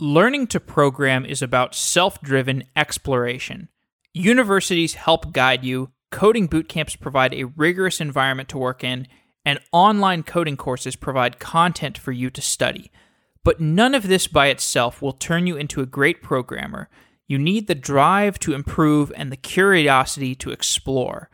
[0.00, 3.68] Learning to program is about self driven exploration.
[4.14, 9.08] Universities help guide you, coding boot camps provide a rigorous environment to work in,
[9.44, 12.92] and online coding courses provide content for you to study.
[13.42, 16.88] But none of this by itself will turn you into a great programmer.
[17.26, 21.28] You need the drive to improve and the curiosity to explore.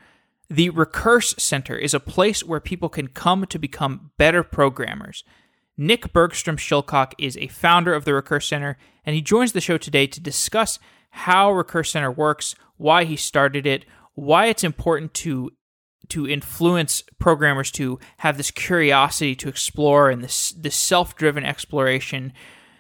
[0.48, 5.22] The Recurse Center is a place where people can come to become better programmers.
[5.77, 10.07] Nick Bergson-Shilcock is a founder of the Recurse Center, and he joins the show today
[10.07, 10.79] to discuss
[11.11, 13.84] how Recurse Center works, why he started it,
[14.14, 15.50] why it's important to
[16.11, 22.32] to influence programmers to have this curiosity to explore and this this self-driven exploration.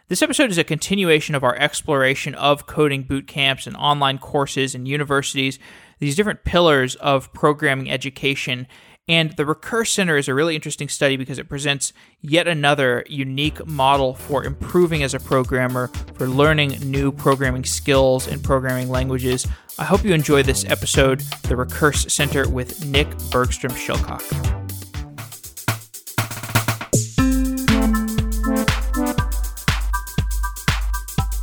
[0.08, 4.74] This episode is a continuation of our exploration of coding boot camps and online courses
[4.74, 5.58] and universities,
[5.98, 8.66] these different pillars of programming education
[9.06, 13.66] and the Recurse Center is a really interesting study because it presents yet another unique
[13.66, 19.46] model for improving as a programmer, for learning new programming skills and programming languages.
[19.78, 24.22] I hope you enjoy this episode, The Recurse Center with Nick Bergson-Shilcock.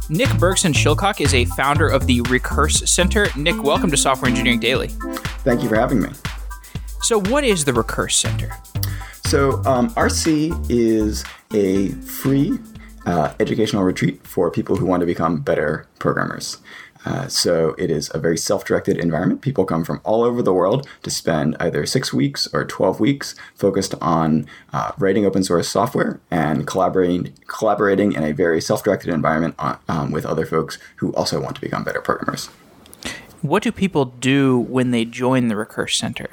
[0.09, 3.27] Nick Bergson-Shilcock is a founder of the Recurse Center.
[3.38, 4.88] Nick, welcome to Software Engineering Daily.
[5.43, 6.09] Thank you for having me.
[7.02, 8.52] So, what is the Recurse Center?
[9.25, 12.59] So, um, RC is a free
[13.08, 16.59] uh, educational retreat for people who want to become better programmers.
[17.03, 19.41] Uh, so it is a very self-directed environment.
[19.41, 23.33] People come from all over the world to spend either six weeks or 12 weeks
[23.55, 29.55] focused on uh, writing open source software and collaborating, collaborating in a very self-directed environment
[29.58, 32.47] on, uh, um, with other folks who also want to become better programmers.
[33.41, 36.30] What do people do when they join the Recurse Center?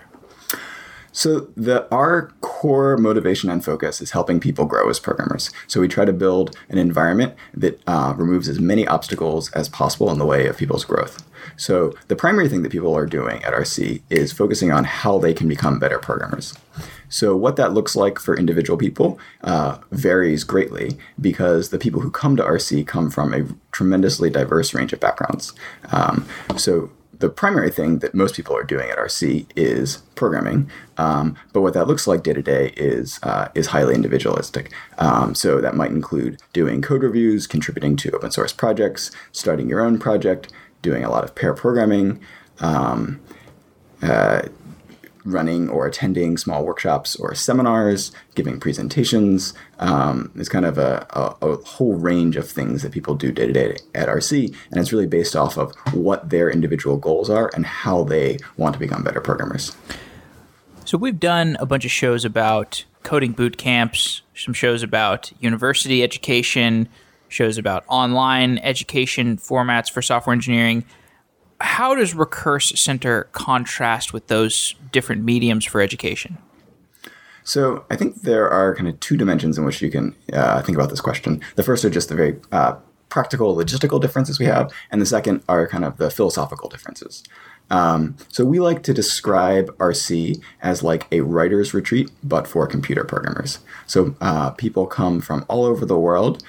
[1.12, 5.50] So the our core motivation and focus is helping people grow as programmers.
[5.67, 10.11] So we try to build an environment that uh, removes as many obstacles as possible
[10.11, 11.25] in the way of people's growth.
[11.56, 15.33] So the primary thing that people are doing at RC is focusing on how they
[15.33, 16.55] can become better programmers.
[17.09, 22.11] So what that looks like for individual people uh, varies greatly because the people who
[22.11, 25.53] come to RC come from a tremendously diverse range of backgrounds.
[25.91, 31.37] Um, so the primary thing that most people are doing at RC is programming, um,
[31.53, 34.73] but what that looks like day to day is uh, is highly individualistic.
[34.99, 39.81] Um, so that might include doing code reviews, contributing to open source projects, starting your
[39.81, 40.53] own project,
[40.83, 42.21] doing a lot of pair programming.
[42.61, 43.21] Um,
[44.03, 44.43] uh,
[45.25, 49.55] running or attending small workshops or seminars, giving presentations.
[49.79, 53.47] Um, it's kind of a, a, a, whole range of things that people do day
[53.47, 57.51] to day at RC, and it's really based off of what their individual goals are
[57.55, 59.77] and how they want to become better programmers.
[60.84, 66.03] So we've done a bunch of shows about coding boot camps, some shows about university
[66.03, 66.89] education,
[67.29, 70.85] shows about online education formats for software engineering
[71.60, 76.38] how does Recurse Center contrast with those different mediums for education?
[77.44, 80.76] So I think there are kind of two dimensions in which you can uh, think
[80.76, 81.41] about this question.
[81.56, 82.76] The first are just the very uh,
[83.08, 87.24] practical, logistical differences we have, and the second are kind of the philosophical differences.
[87.70, 93.04] Um, so we like to describe RC as like a writer's retreat, but for computer
[93.04, 93.58] programmers.
[93.86, 96.42] So uh, people come from all over the world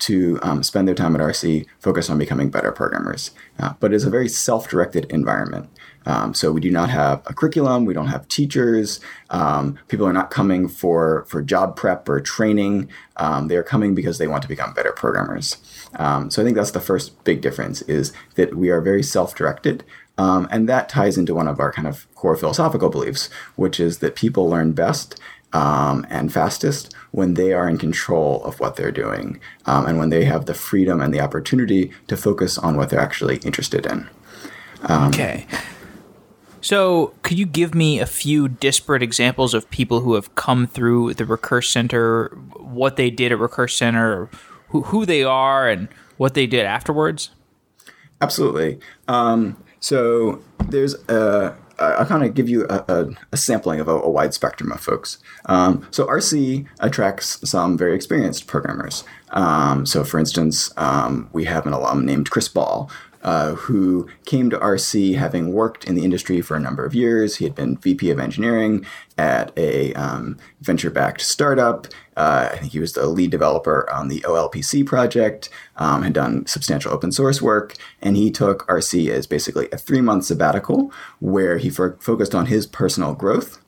[0.00, 3.30] to um, spend their time at RC focused on becoming better programmers.
[3.58, 5.68] Uh, but it's a very self directed environment.
[6.06, 9.00] Um, so we do not have a curriculum, we don't have teachers.
[9.30, 12.88] Um, people are not coming for, for job prep or training.
[13.16, 15.56] Um, they are coming because they want to become better programmers.
[15.96, 19.34] Um, so I think that's the first big difference is that we are very self
[19.34, 19.84] directed.
[20.18, 23.98] Um, and that ties into one of our kind of core philosophical beliefs, which is
[23.98, 25.20] that people learn best
[25.56, 30.10] um, and fastest when they are in control of what they're doing um, and when
[30.10, 34.06] they have the freedom and the opportunity to focus on what they're actually interested in.
[34.82, 35.46] Um, okay.
[36.60, 41.14] So, could you give me a few disparate examples of people who have come through
[41.14, 44.28] the Recurse Center, what they did at Recurse Center,
[44.68, 47.30] who, who they are, and what they did afterwards?
[48.20, 48.78] Absolutely.
[49.08, 53.92] Um, so, there's a I'll kind of give you a, a, a sampling of a,
[53.92, 55.18] a, wide spectrum of folks.
[55.46, 59.04] Um, so RC attracts some very experienced programmers.
[59.30, 62.90] Um, so, for instance, um, we have an alum named Chris Ball,
[63.26, 67.36] uh, who came to RC having worked in the industry for a number of years.
[67.36, 68.86] He had been VP of engineering
[69.18, 71.88] at a um, venture backed startup.
[72.16, 76.46] Uh, I think he was the lead developer on the OLPC project, um, had done
[76.46, 81.58] substantial open source work, and he took RC as basically a three month sabbatical where
[81.58, 83.60] he focused on his personal growth.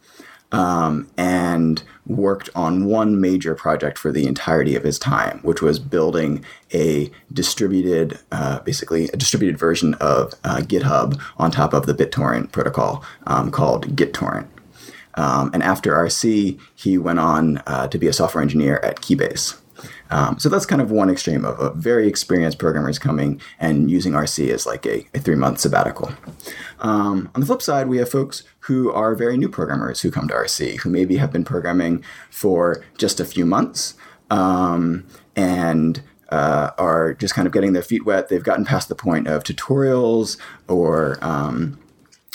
[0.53, 5.79] Um, and worked on one major project for the entirety of his time, which was
[5.79, 11.95] building a distributed, uh, basically a distributed version of uh, GitHub on top of the
[11.95, 14.47] BitTorrent protocol um, called GitTorrent.
[15.15, 19.59] Um, and after RC, he went on uh, to be a software engineer at Keybase.
[20.11, 24.13] Um, so that's kind of one extreme of a very experienced programmers coming and using
[24.13, 26.13] RC as like a, a three month sabbatical.
[26.81, 30.29] Um, on the flip side, we have folks who are very new programmers who come
[30.29, 33.95] to RC, who maybe have been programming for just a few months
[34.31, 38.29] um, and uh, are just kind of getting their feet wet.
[38.29, 40.37] They've gotten past the point of tutorials
[40.69, 41.79] or um,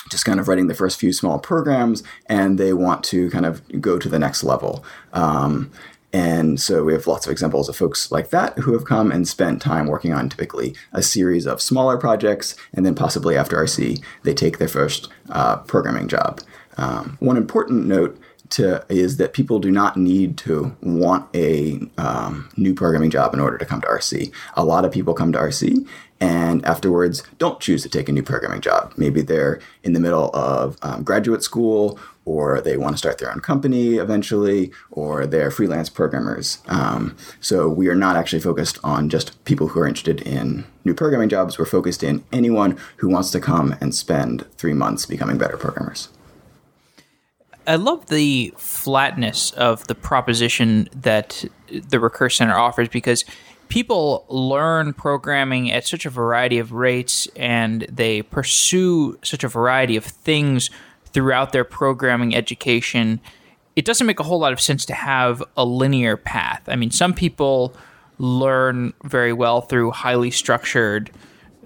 [0.10, 3.62] just kind of writing the first few small programs, and they want to kind of
[3.82, 4.84] go to the next level.
[5.14, 5.72] Um,
[6.14, 9.28] and so we have lots of examples of folks like that who have come and
[9.28, 14.02] spent time working on typically a series of smaller projects, and then possibly after RC,
[14.22, 16.40] they take their first uh, programming job.
[16.78, 18.20] Um, one important note
[18.52, 23.40] to, is that people do not need to want a um, new programming job in
[23.40, 24.32] order to come to RC.
[24.56, 25.88] A lot of people come to RC
[26.20, 28.94] and afterwards don't choose to take a new programming job.
[28.96, 33.32] Maybe they're in the middle of um, graduate school or they want to start their
[33.32, 36.60] own company eventually, or they're freelance programmers.
[36.68, 40.94] Um, so we are not actually focused on just people who are interested in new
[40.94, 41.60] programming jobs.
[41.60, 46.10] We're focused in anyone who wants to come and spend three months becoming better programmers.
[47.66, 53.24] I love the flatness of the proposition that the Recurse Center offers because
[53.70, 59.96] people learn programming at such a variety of rates and they pursue such a variety
[59.96, 60.70] of things
[61.14, 63.20] throughout their programming education,
[63.76, 66.64] it doesn't make a whole lot of sense to have a linear path.
[66.68, 67.76] I mean, some people
[68.18, 71.12] learn very well through highly structured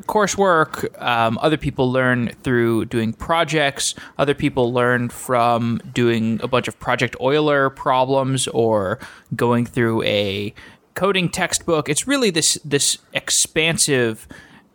[0.03, 1.01] coursework.
[1.01, 3.95] Um, other people learn through doing projects.
[4.17, 8.99] Other people learn from doing a bunch of Project Euler problems or
[9.35, 10.53] going through a
[10.93, 11.89] coding textbook.
[11.89, 14.27] It's really this this expansive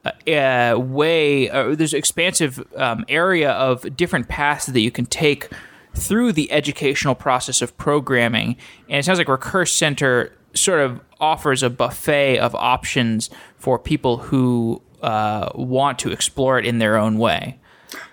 [0.05, 5.49] uh, way, uh, there's expansive um, area of different paths that you can take
[5.95, 8.57] through the educational process of programming.
[8.89, 14.19] And it sounds like Recurse Center sort of offers a buffet of options for people
[14.19, 17.59] who uh, want to explore it in their own way.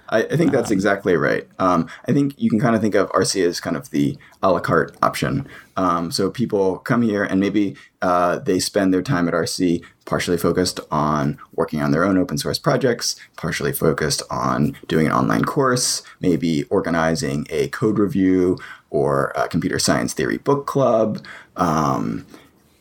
[0.09, 1.47] I, I think that's exactly right.
[1.59, 4.51] Um, I think you can kind of think of RC as kind of the a
[4.51, 5.47] la carte option.
[5.77, 10.38] Um, so people come here and maybe uh, they spend their time at RC partially
[10.38, 15.45] focused on working on their own open source projects, partially focused on doing an online
[15.45, 18.57] course, maybe organizing a code review
[18.89, 21.23] or a computer science theory book club.
[21.55, 22.25] Um,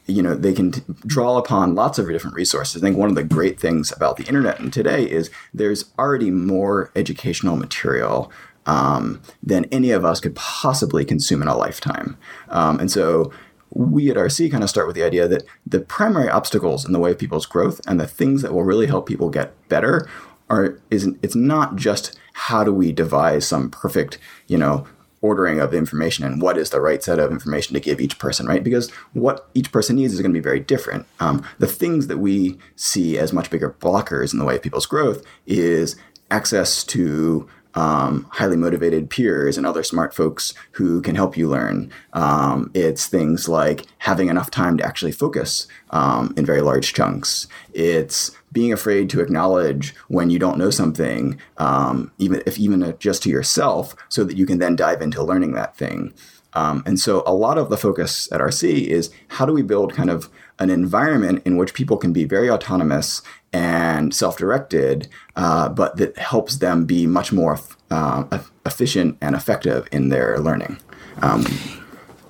[0.08, 2.82] you know they can t- draw upon lots of different resources.
[2.82, 6.30] I think one of the great things about the internet and today is there's already
[6.30, 8.32] more educational material
[8.66, 12.16] um, than any of us could possibly consume in a lifetime.
[12.48, 13.32] Um, and so
[13.70, 16.98] we at RC kind of start with the idea that the primary obstacles in the
[16.98, 20.08] way of people's growth and the things that will really help people get better
[20.48, 24.86] are is it's not just how do we devise some perfect you know
[25.20, 28.46] ordering of information and what is the right set of information to give each person,
[28.46, 28.62] right?
[28.62, 31.06] Because what each person needs is going to be very different.
[31.20, 34.86] Um, the things that we see as much bigger blockers in the way of people's
[34.86, 35.96] growth is
[36.30, 41.92] access to um, highly motivated peers and other smart folks who can help you learn.
[42.12, 47.46] Um, it's things like having enough time to actually focus um, in very large chunks.
[47.72, 53.22] It's being afraid to acknowledge when you don't know something, um, even if even just
[53.22, 56.12] to yourself, so that you can then dive into learning that thing.
[56.54, 59.92] Um, and so a lot of the focus at RC is how do we build
[59.92, 65.96] kind of an environment in which people can be very autonomous and self-directed, uh, but
[65.98, 68.24] that helps them be much more uh,
[68.66, 70.78] efficient and effective in their learning.
[71.22, 71.44] Um,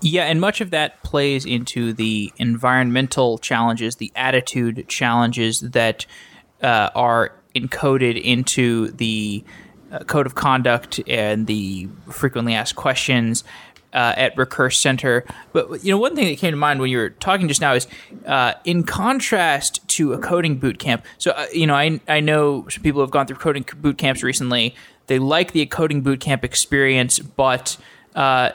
[0.00, 6.06] yeah, and much of that plays into the environmental challenges, the attitude challenges that
[6.62, 9.44] uh, are encoded into the
[9.90, 13.44] uh, code of conduct and the frequently asked questions
[13.92, 15.24] uh, at Recurse Center.
[15.52, 17.72] But you know, one thing that came to mind when you were talking just now
[17.72, 17.86] is,
[18.26, 21.04] uh, in contrast to a coding boot camp.
[21.16, 24.22] So uh, you know, I I know some people have gone through coding boot camps
[24.22, 24.74] recently.
[25.06, 27.78] They like the coding boot camp experience, but
[28.18, 28.50] uh,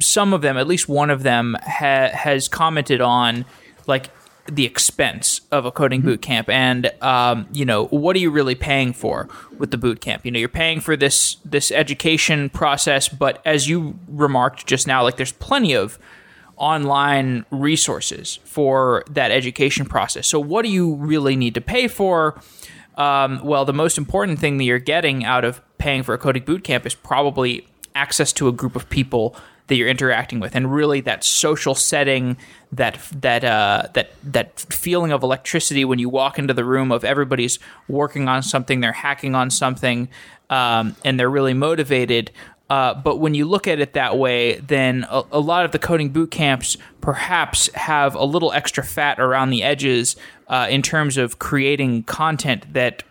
[0.00, 3.44] some of them, at least one of them, ha- has commented on
[3.86, 4.10] like
[4.50, 6.48] the expense of a coding boot camp.
[6.48, 9.28] And um, you know what are you really paying for
[9.58, 10.24] with the boot camp?
[10.24, 15.04] You know you're paying for this this education process but as you remarked just now
[15.04, 15.96] like there's plenty of
[16.56, 20.26] online resources for that education process.
[20.26, 22.40] So what do you really need to pay for?
[22.96, 26.42] Um, well the most important thing that you're getting out of paying for a coding
[26.42, 30.72] boot camp is probably access to a group of people that you're interacting with, and
[30.74, 32.36] really that social setting,
[32.72, 37.04] that that uh, that that feeling of electricity when you walk into the room of
[37.04, 40.08] everybody's working on something, they're hacking on something,
[40.50, 42.30] um, and they're really motivated.
[42.68, 45.78] Uh, but when you look at it that way, then a, a, lot of the
[45.78, 50.14] coding boot camps perhaps have a little extra fat around the edges
[50.46, 53.02] uh, in terms of creating content that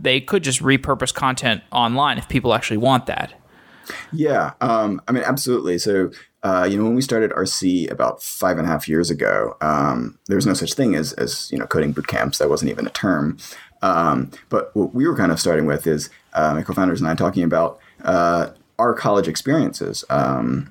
[0.00, 3.34] they could just repurpose content online if people actually want that.
[4.12, 5.78] Yeah, um, I mean, absolutely.
[5.78, 6.10] So,
[6.42, 10.18] uh, you know, when we started RC about five and a half years ago, um,
[10.26, 12.38] there was no such thing as, as you know, coding boot camps.
[12.38, 13.38] That wasn't even a term.
[13.82, 17.14] Um, but what we were kind of starting with is uh, my co-founders and I
[17.14, 20.04] talking about uh, our college experiences.
[20.08, 20.70] Um,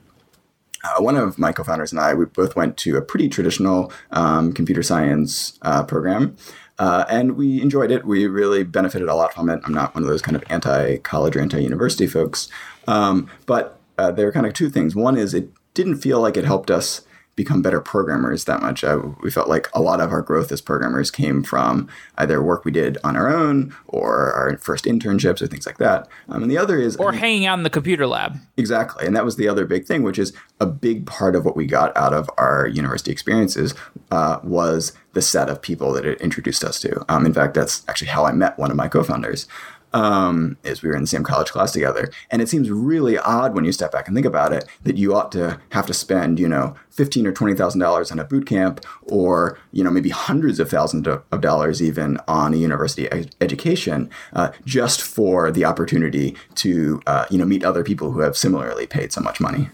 [0.84, 4.52] uh, one of my co-founders and I, we both went to a pretty traditional um,
[4.52, 6.36] computer science uh, program.
[6.84, 8.04] Uh, and we enjoyed it.
[8.04, 9.62] We really benefited a lot from it.
[9.64, 12.50] I'm not one of those kind of anti-college or anti-university folks,
[12.88, 14.94] um, but uh, there are kind of two things.
[14.94, 18.84] One is it didn't feel like it helped us become better programmers that much.
[18.84, 22.66] Uh, we felt like a lot of our growth as programmers came from either work
[22.66, 26.08] we did on our own or our first internships or things like that.
[26.30, 28.38] Um, and the other is or hanging out in the computer lab.
[28.58, 31.56] Exactly, and that was the other big thing, which is a big part of what
[31.56, 33.74] we got out of our university experiences
[34.12, 37.06] uh, was the set of people that it introduced us to.
[37.08, 39.48] Um, in fact, that's actually how I met one of my co-founders
[39.94, 42.10] um, is we were in the same college class together.
[42.32, 45.16] And it seems really odd when you step back and think about it that you
[45.16, 48.46] ought to have to spend, you know, fifteen or twenty thousand dollars on a boot
[48.46, 53.36] camp, or you know, maybe hundreds of thousands of dollars even on a university ed-
[53.42, 58.36] education, uh, just for the opportunity to, uh, you know, meet other people who have
[58.36, 59.70] similarly paid so much money.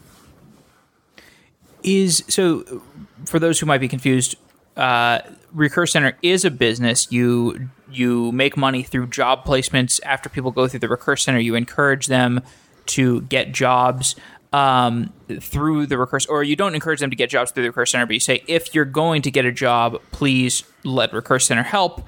[1.83, 2.81] Is so
[3.25, 4.35] for those who might be confused.
[4.77, 5.19] Uh,
[5.51, 7.11] Recurse Center is a business.
[7.11, 11.39] You you make money through job placements after people go through the Recurse Center.
[11.39, 12.41] You encourage them
[12.87, 14.15] to get jobs
[14.51, 17.91] um, through the Recurse, or you don't encourage them to get jobs through the Recurse
[17.91, 21.63] Center, but you say if you're going to get a job, please let Recurse Center
[21.63, 22.01] help,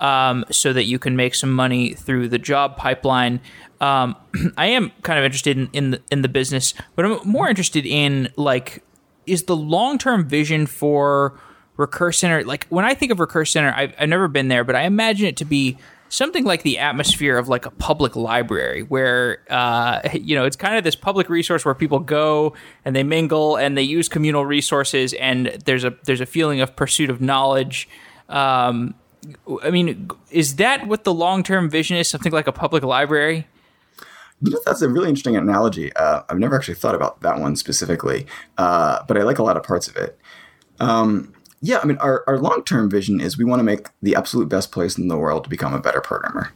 [0.00, 3.40] um, so that you can make some money through the job pipeline.
[3.80, 4.16] Um,
[4.56, 7.86] I am kind of interested in, in the in the business, but I'm more interested
[7.86, 8.82] in like
[9.26, 11.38] is the long term vision for
[11.76, 14.76] Recurse Center, like when I think of Recurse Center, I've, I've never been there, but
[14.76, 15.76] I imagine it to be
[16.08, 20.76] something like the atmosphere of like a public library where uh, you know it's kind
[20.76, 22.54] of this public resource where people go
[22.84, 26.74] and they mingle and they use communal resources and there's a there's a feeling of
[26.76, 27.88] pursuit of knowledge
[28.28, 28.94] um,
[29.62, 33.46] i mean is that what the long-term vision is something like a public library
[34.42, 35.94] you know, that's a really interesting analogy.
[35.96, 38.26] Uh, I've never actually thought about that one specifically,
[38.58, 40.18] uh, but I like a lot of parts of it.
[40.78, 44.14] Um, yeah, I mean, our, our long term vision is we want to make the
[44.14, 46.52] absolute best place in the world to become a better programmer.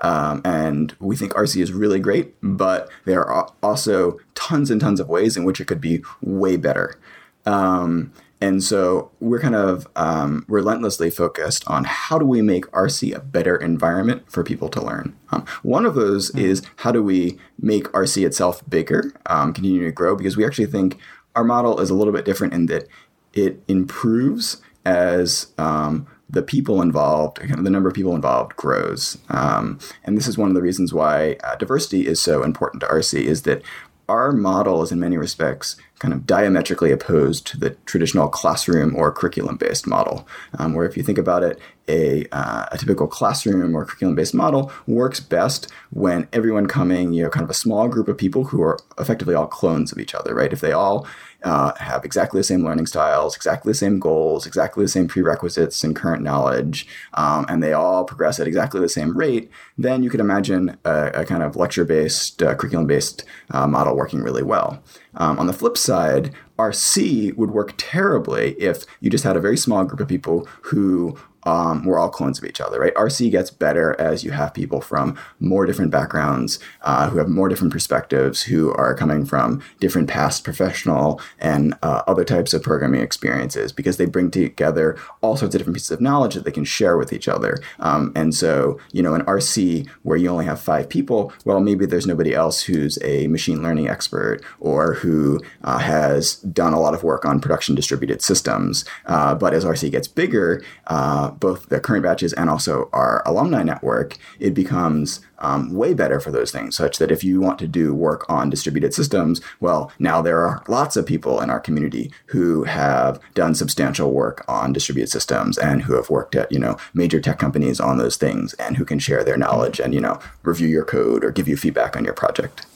[0.00, 5.00] Um, and we think RC is really great, but there are also tons and tons
[5.00, 6.98] of ways in which it could be way better.
[7.46, 13.14] Um, and so we're kind of um, relentlessly focused on how do we make RC
[13.14, 15.16] a better environment for people to learn.
[15.30, 16.44] Um, one of those mm-hmm.
[16.44, 20.66] is how do we make RC itself bigger, um, continue to grow, because we actually
[20.66, 20.98] think
[21.36, 22.88] our model is a little bit different in that
[23.32, 29.18] it improves as um, the people involved, kind of the number of people involved grows.
[29.28, 32.86] Um, and this is one of the reasons why uh, diversity is so important to
[32.86, 33.62] RC is that
[34.08, 39.12] our model is in many respects kind of diametrically opposed to the traditional classroom or
[39.12, 40.26] curriculum based model.
[40.58, 44.34] Um, where if you think about it, a, uh, a typical classroom or curriculum based
[44.34, 48.44] model works best when everyone coming, you know, kind of a small group of people
[48.44, 50.52] who are effectively all clones of each other, right?
[50.52, 51.06] If they all
[51.44, 55.82] uh, have exactly the same learning styles, exactly the same goals, exactly the same prerequisites
[55.84, 60.10] and current knowledge, um, and they all progress at exactly the same rate, then you
[60.10, 64.42] could imagine a, a kind of lecture based, uh, curriculum based uh, model working really
[64.42, 64.82] well.
[65.14, 69.56] Um, on the flip side, RC would work terribly if you just had a very
[69.56, 72.94] small group of people who um, we're all clones of each other, right?
[72.94, 77.48] RC gets better as you have people from more different backgrounds, uh, who have more
[77.48, 83.00] different perspectives, who are coming from different past professional and uh, other types of programming
[83.00, 86.64] experiences, because they bring together all sorts of different pieces of knowledge that they can
[86.64, 87.58] share with each other.
[87.80, 91.86] Um, and so, you know, in RC, where you only have five people, well, maybe
[91.86, 96.94] there's nobody else who's a machine learning expert or who uh, has done a lot
[96.94, 98.84] of work on production distributed systems.
[99.06, 103.62] Uh, but as RC gets bigger, uh, both the current batches and also our alumni
[103.62, 107.66] network, it becomes um, way better for those things, such that if you want to
[107.66, 112.12] do work on distributed systems, well, now there are lots of people in our community
[112.26, 116.76] who have done substantial work on distributed systems and who have worked at, you know,
[116.94, 120.18] major tech companies on those things and who can share their knowledge and, you know,
[120.42, 122.66] review your code or give you feedback on your project.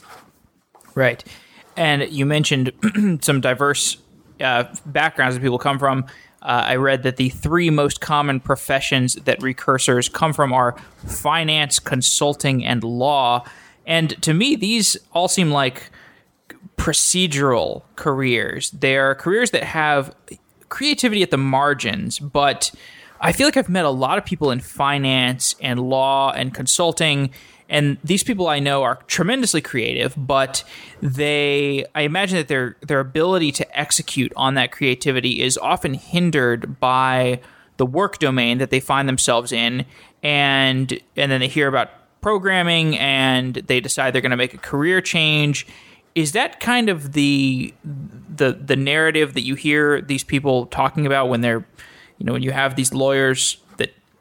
[0.93, 1.23] Right.
[1.77, 2.71] And you mentioned
[3.21, 3.97] some diverse
[4.41, 6.05] uh, backgrounds that people come from.
[6.41, 11.79] Uh, I read that the three most common professions that recursors come from are finance,
[11.79, 13.43] consulting, and law.
[13.85, 15.89] And to me, these all seem like
[16.77, 18.71] procedural careers.
[18.71, 20.15] They are careers that have
[20.69, 22.71] creativity at the margins, but
[23.19, 27.31] I feel like I've met a lot of people in finance and law and consulting
[27.69, 30.63] and these people I know are tremendously creative, but
[31.01, 36.79] they I imagine that their their ability to execute on that creativity is often hindered
[36.79, 37.41] by
[37.77, 39.85] the work domain that they find themselves in.
[40.23, 41.89] And and then they hear about
[42.21, 45.67] programming and they decide they're going to make a career change.
[46.15, 51.29] Is that kind of the the the narrative that you hear these people talking about
[51.29, 51.65] when they're
[52.17, 53.57] you know when you have these lawyers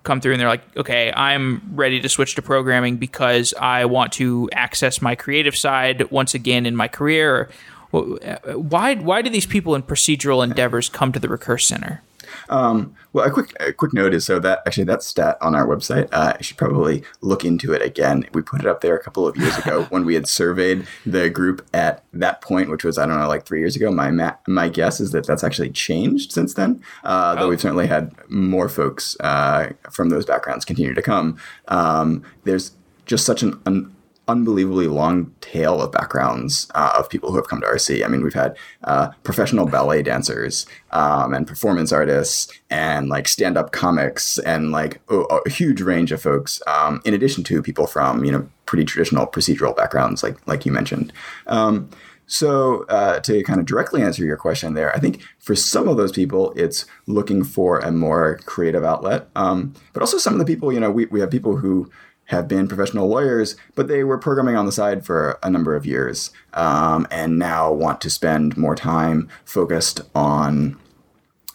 [0.06, 4.12] come through and they're like, okay, I'm ready to switch to programming because I want
[4.14, 7.50] to access my creative side once again in my career.
[7.90, 12.02] Why why do these people in procedural endeavors come to the Recurse Center?
[12.48, 15.66] Um, well, a quick a quick note is so that actually that stat on our
[15.66, 16.08] website.
[16.12, 18.28] Uh, I should probably look into it again.
[18.32, 21.30] We put it up there a couple of years ago when we had surveyed the
[21.30, 23.90] group at that point, which was I don't know like three years ago.
[23.90, 26.82] My ma- my guess is that that's actually changed since then.
[27.04, 27.48] Uh, though oh.
[27.48, 31.38] we've certainly had more folks uh, from those backgrounds continue to come.
[31.68, 32.72] Um, there's
[33.06, 33.95] just such an, an
[34.28, 38.04] unbelievably long tail of backgrounds uh, of people who have come to RC.
[38.04, 43.56] I mean, we've had uh, professional ballet dancers um, and performance artists and like stand
[43.56, 47.86] up comics and like a, a, huge range of folks, um, in addition to people
[47.86, 51.12] from, you know, pretty traditional procedural backgrounds, like, like you mentioned.
[51.46, 51.88] Um,
[52.26, 55.96] so, uh, to kind of directly answer your question there, I think for some of
[55.96, 59.28] those people, it's looking for a more creative outlet.
[59.36, 61.88] Um, but also, some of the people, you know, we, we have people who
[62.26, 65.86] have been professional lawyers, but they were programming on the side for a number of
[65.86, 70.78] years um, and now want to spend more time focused on.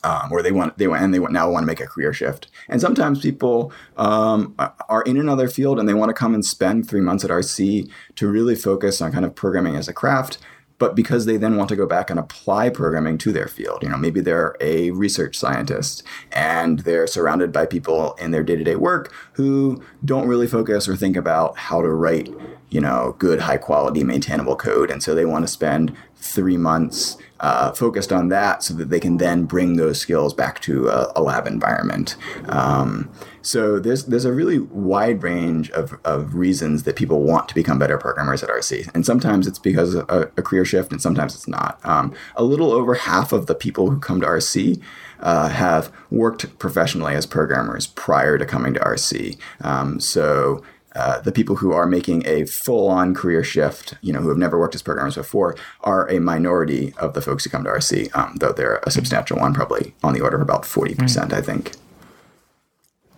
[0.03, 2.47] Um, or they want they want and they now want to make a career shift.
[2.67, 4.55] And sometimes people um,
[4.89, 7.87] are in another field and they want to come and spend three months at RC
[8.15, 10.39] to really focus on kind of programming as a craft
[10.81, 13.83] but because they then want to go back and apply programming to their field.
[13.83, 18.77] You know, maybe they're a research scientist and they're surrounded by people in their day-to-day
[18.77, 22.33] work who don't really focus or think about how to write,
[22.69, 24.89] you know, good high quality maintainable code.
[24.89, 28.99] And so they want to spend three months uh, focused on that so that they
[28.99, 32.15] can then bring those skills back to a, a lab environment.
[32.47, 37.55] Um, so there's there's a really wide range of, of reasons that people want to
[37.55, 41.01] become better programmers at RC, and sometimes it's because of a, a career shift, and
[41.01, 41.79] sometimes it's not.
[41.83, 44.79] Um, a little over half of the people who come to RC
[45.19, 49.37] uh, have worked professionally as programmers prior to coming to RC.
[49.61, 50.63] Um, so
[50.95, 54.59] uh, the people who are making a full-on career shift, you know, who have never
[54.59, 58.35] worked as programmers before, are a minority of the folks who come to RC, um,
[58.37, 61.37] though they're a substantial one, probably on the order of about forty percent, mm.
[61.37, 61.71] I think.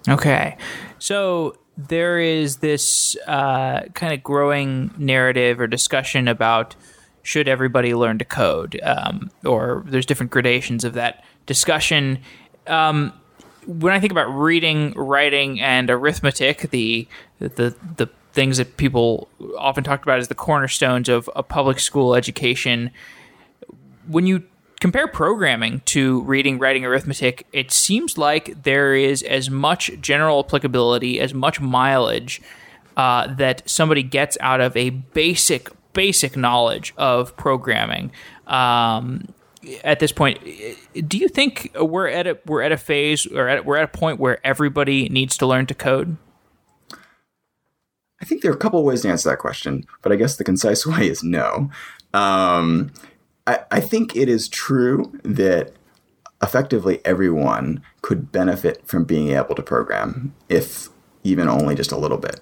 [0.08, 0.58] Okay,
[1.00, 6.76] so there is this uh, kind of growing narrative or discussion about
[7.24, 12.20] should everybody learn to code, um, or there's different gradations of that discussion.
[12.68, 13.14] Um,
[13.66, 17.08] when I think about reading, writing, and arithmetic, the
[17.40, 22.16] the the things that people often talked about as the cornerstones of a public school
[22.16, 22.92] education,
[24.08, 24.44] when you
[24.80, 31.20] compare programming to reading, writing, arithmetic, it seems like there is as much general applicability,
[31.20, 32.42] as much mileage
[32.98, 38.12] uh, that somebody gets out of a basic basic knowledge of programming.
[38.48, 39.34] Um,
[39.84, 40.40] at this point,
[41.08, 43.98] do you think we're at a we're at a phase or at, we're at a
[43.98, 46.18] point where everybody needs to learn to code?
[48.22, 50.38] I think there are a couple of ways to answer that question, but I guess
[50.38, 51.70] the concise way is no.
[52.14, 52.94] Um,
[53.46, 55.74] I, I think it is true that
[56.42, 60.90] effectively everyone could benefit from being able to program, if
[61.24, 62.40] even only just a little bit.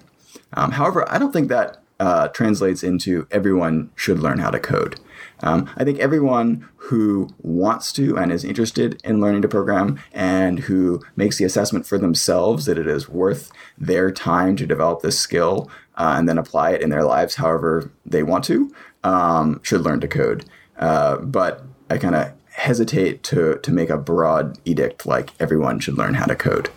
[0.54, 5.00] Um, however, I don't think that uh, translates into everyone should learn how to code.
[5.42, 10.62] Um, I think everyone who wants to and is interested in learning to program and
[10.62, 15.20] who makes the assessment for themselves that it is worth their time to develop this
[15.20, 19.82] skill uh, and then apply it in their lives however they want to um, should
[19.82, 20.44] learn to code.
[20.80, 26.00] Uh, but I kind of hesitate to, to make a broad edict like everyone should
[26.00, 26.72] learn how to code.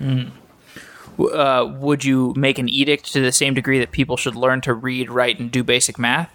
[0.00, 0.30] Mm.
[1.18, 4.72] Uh, would you make an edict to the same degree that people should learn to
[4.72, 6.30] read, write, and do basic math?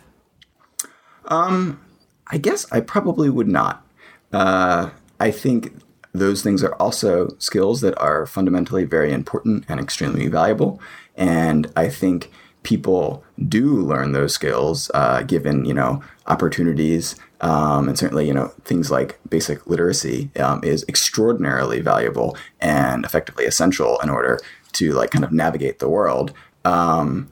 [1.25, 1.79] Um,
[2.27, 3.85] I guess I probably would not.
[4.31, 5.73] Uh, I think
[6.13, 10.79] those things are also skills that are fundamentally very important and extremely valuable.
[11.15, 12.31] And I think
[12.63, 18.47] people do learn those skills, uh, given you know opportunities, um, and certainly you know
[18.63, 24.39] things like basic literacy um, is extraordinarily valuable and effectively essential in order
[24.73, 26.33] to like kind of navigate the world.
[26.65, 27.29] Um,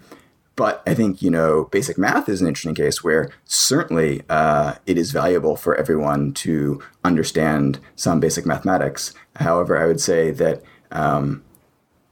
[0.56, 4.97] but I think you know basic math is an interesting case where certainly uh, it
[4.97, 9.13] is valuable for everyone to understand some basic mathematics.
[9.38, 11.43] However, I would say that um,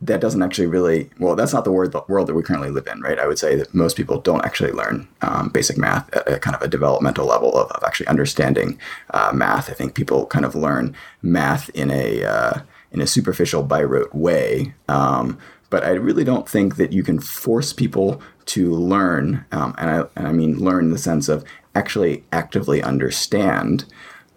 [0.01, 2.87] that doesn't actually really well that's not the word the world that we currently live
[2.87, 6.31] in right i would say that most people don't actually learn um, basic math at
[6.31, 8.79] a kind of a developmental level of, of actually understanding
[9.13, 12.61] uh, math i think people kind of learn math in a uh,
[12.91, 15.38] in a superficial by rote way um,
[15.69, 20.04] but i really don't think that you can force people to learn um, and, I,
[20.15, 21.43] and i mean learn in the sense of
[21.75, 23.86] actually actively understand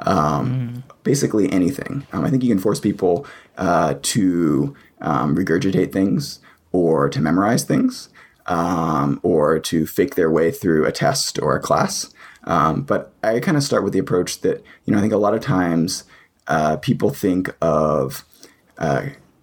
[0.01, 0.83] mm.
[1.03, 3.27] basically anything um, i think you can force people
[3.59, 6.41] uh, to um, regurgitate things
[6.73, 8.09] or to memorize things
[8.47, 12.13] um, or to fake their way through a test or a class.
[12.45, 15.19] Um, but I kind of start with the approach that, you know, I think a
[15.19, 16.05] lot of times
[16.49, 18.25] uh, people think of
[18.83, 19.03] uh,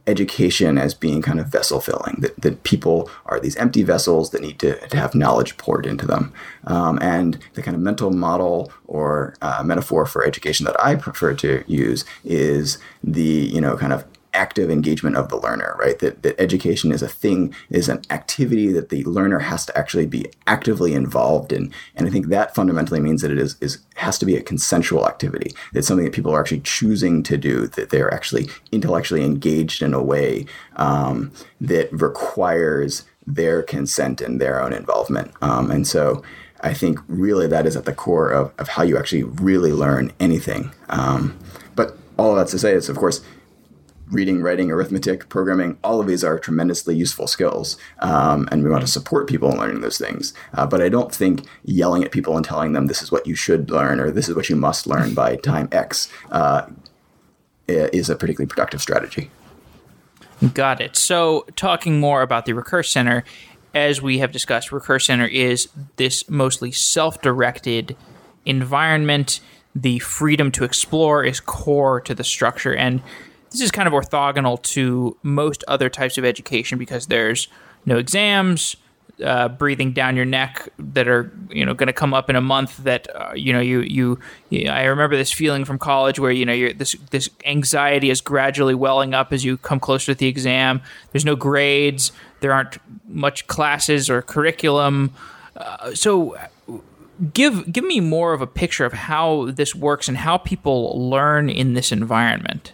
[0.09, 4.41] education as being kind of vessel filling, that, that people are these empty vessels that
[4.41, 6.33] need to, to have knowledge poured into them.
[6.65, 11.33] Um, and the kind of mental model or uh, metaphor for education that I prefer
[11.35, 15.99] to use is the, you know, kind of active engagement of the learner, right?
[15.99, 20.05] That, that education is a thing, is an activity that the learner has to actually
[20.05, 21.71] be actively involved in.
[21.95, 25.07] And I think that fundamentally means that it is, is has to be a consensual
[25.07, 25.53] activity.
[25.73, 29.93] It's something that people are actually choosing to do, that they're actually intellectually engaged in
[29.93, 35.31] a way um, that requires their consent and their own involvement.
[35.41, 36.23] Um, and so
[36.61, 40.11] I think really that is at the core of, of how you actually really learn
[40.19, 40.71] anything.
[40.89, 41.37] Um,
[41.75, 43.21] but all of that's to say is, of course,
[44.11, 47.77] reading, writing, arithmetic, programming, all of these are tremendously useful skills.
[47.99, 50.33] Um, and we want to support people in learning those things.
[50.53, 53.35] Uh, but I don't think yelling at people and telling them this is what you
[53.35, 56.67] should learn or this is what you must learn by time X uh,
[57.67, 59.29] is a particularly productive strategy.
[60.53, 60.95] Got it.
[60.95, 63.25] So, talking more about the Recurse Center,
[63.73, 65.67] as we have discussed, Recurse Center is
[65.97, 67.97] this mostly self directed
[68.45, 69.41] environment.
[69.75, 72.73] The freedom to explore is core to the structure.
[72.73, 73.01] And
[73.51, 77.47] this is kind of orthogonal to most other types of education because there's
[77.85, 78.75] no exams,
[79.23, 82.41] uh, breathing down your neck that are you know going to come up in a
[82.41, 86.31] month that uh, you know you, you, you I remember this feeling from college where
[86.31, 90.17] you know you're, this this anxiety is gradually welling up as you come closer to
[90.17, 90.81] the exam.
[91.11, 92.11] There's no grades.
[92.39, 95.13] There aren't much classes or curriculum.
[95.57, 96.37] Uh, so
[97.33, 101.49] give give me more of a picture of how this works and how people learn
[101.49, 102.73] in this environment.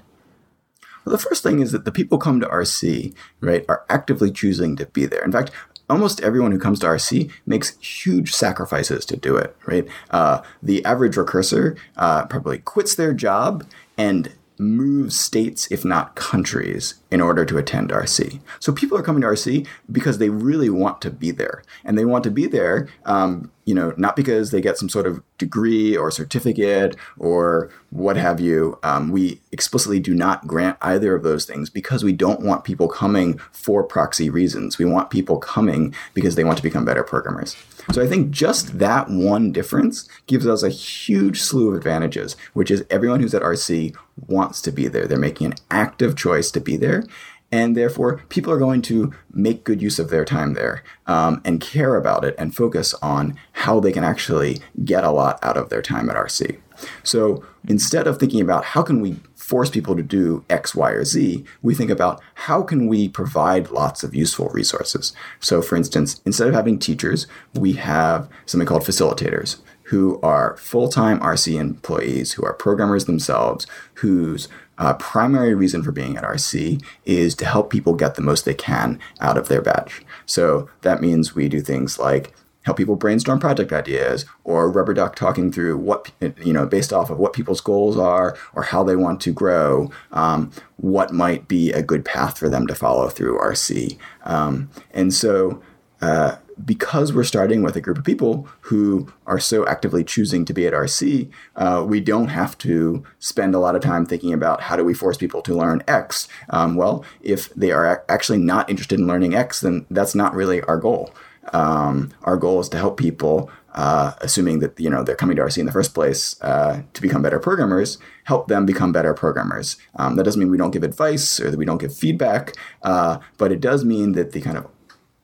[1.05, 4.75] Well, the first thing is that the people come to RC, right, are actively choosing
[4.77, 5.23] to be there.
[5.23, 5.51] In fact,
[5.89, 9.87] almost everyone who comes to RC makes huge sacrifices to do it, right?
[10.09, 13.65] Uh, the average recursor uh, probably quits their job
[13.97, 18.39] and moves states, if not countries, in order to attend RC.
[18.59, 22.05] So people are coming to RC because they really want to be there, and they
[22.05, 25.97] want to be there, um, you know, not because they get some sort of degree
[25.97, 28.77] or certificate or what have you.
[28.83, 32.87] Um, we explicitly do not grant either of those things because we don't want people
[32.87, 34.77] coming for proxy reasons.
[34.77, 37.55] We want people coming because they want to become better programmers.
[37.91, 42.71] So I think just that one difference gives us a huge slew of advantages, which
[42.71, 43.95] is everyone who's at RC
[44.27, 45.07] wants to be there.
[45.07, 47.03] They're making an active choice to be there.
[47.51, 51.61] And therefore, people are going to make good use of their time there um, and
[51.61, 55.69] care about it and focus on how they can actually get a lot out of
[55.69, 56.57] their time at RC.
[57.03, 61.05] So instead of thinking about how can we force people to do X, Y, or
[61.05, 65.13] Z, we think about how can we provide lots of useful resources.
[65.39, 71.19] So for instance, instead of having teachers, we have something called facilitators who are full-time
[71.19, 74.47] RC employees, who are programmers themselves, whose
[74.79, 78.55] uh, primary reason for being at RC is to help people get the most they
[78.55, 80.01] can out of their batch.
[80.25, 82.33] So that means we do things like
[82.65, 86.11] help people brainstorm project ideas or rubber duck talking through what
[86.43, 89.89] you know based off of what people's goals are or how they want to grow
[90.11, 95.13] um, what might be a good path for them to follow through rc um, and
[95.13, 95.61] so
[96.01, 100.53] uh, because we're starting with a group of people who are so actively choosing to
[100.53, 104.61] be at RC, uh, we don't have to spend a lot of time thinking about
[104.61, 106.27] how do we force people to learn X.
[106.49, 110.61] Um, well, if they are actually not interested in learning X, then that's not really
[110.61, 111.13] our goal.
[111.53, 115.43] Um, our goal is to help people, uh, assuming that you know they're coming to
[115.43, 119.77] RC in the first place uh, to become better programmers, help them become better programmers.
[119.95, 122.53] Um, that doesn't mean we don't give advice or that we don't give feedback,
[122.83, 124.67] uh, but it does mean that the kind of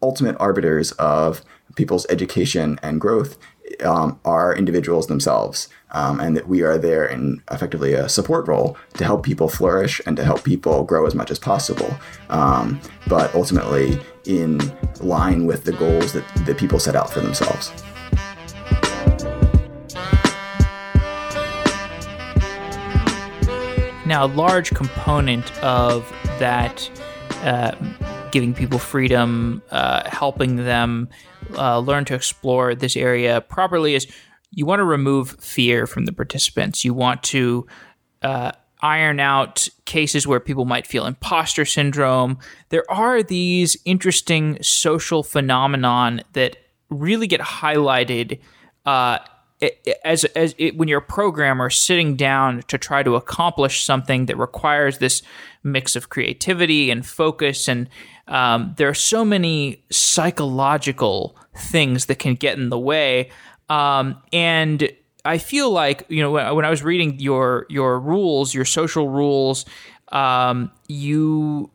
[0.01, 1.43] ultimate arbiters of
[1.75, 3.37] people's education and growth
[3.83, 8.77] um, are individuals themselves, um, and that we are there in effectively a support role
[8.95, 11.95] to help people flourish and to help people grow as much as possible.
[12.29, 14.59] Um, but ultimately, in
[14.99, 17.71] line with the goals that, that people set out for themselves.
[24.05, 26.89] Now, a large component of that
[27.43, 27.75] uh,
[28.31, 31.09] giving people freedom, uh, helping them
[31.55, 34.07] uh, learn to explore this area properly is
[34.51, 36.83] you want to remove fear from the participants.
[36.83, 37.65] You want to
[38.21, 38.51] uh,
[38.81, 42.37] iron out cases where people might feel imposter syndrome.
[42.69, 46.57] There are these interesting social phenomenon that
[46.89, 48.39] really get highlighted
[48.85, 49.19] uh,
[50.03, 54.37] as as it, when you're a programmer sitting down to try to accomplish something that
[54.37, 55.21] requires this
[55.63, 57.87] mix of creativity and focus and
[58.27, 63.29] um, there are so many psychological things that can get in the way
[63.69, 64.91] um, and
[65.23, 69.65] I feel like you know when, I was reading your your rules your social rules
[70.11, 71.71] um, you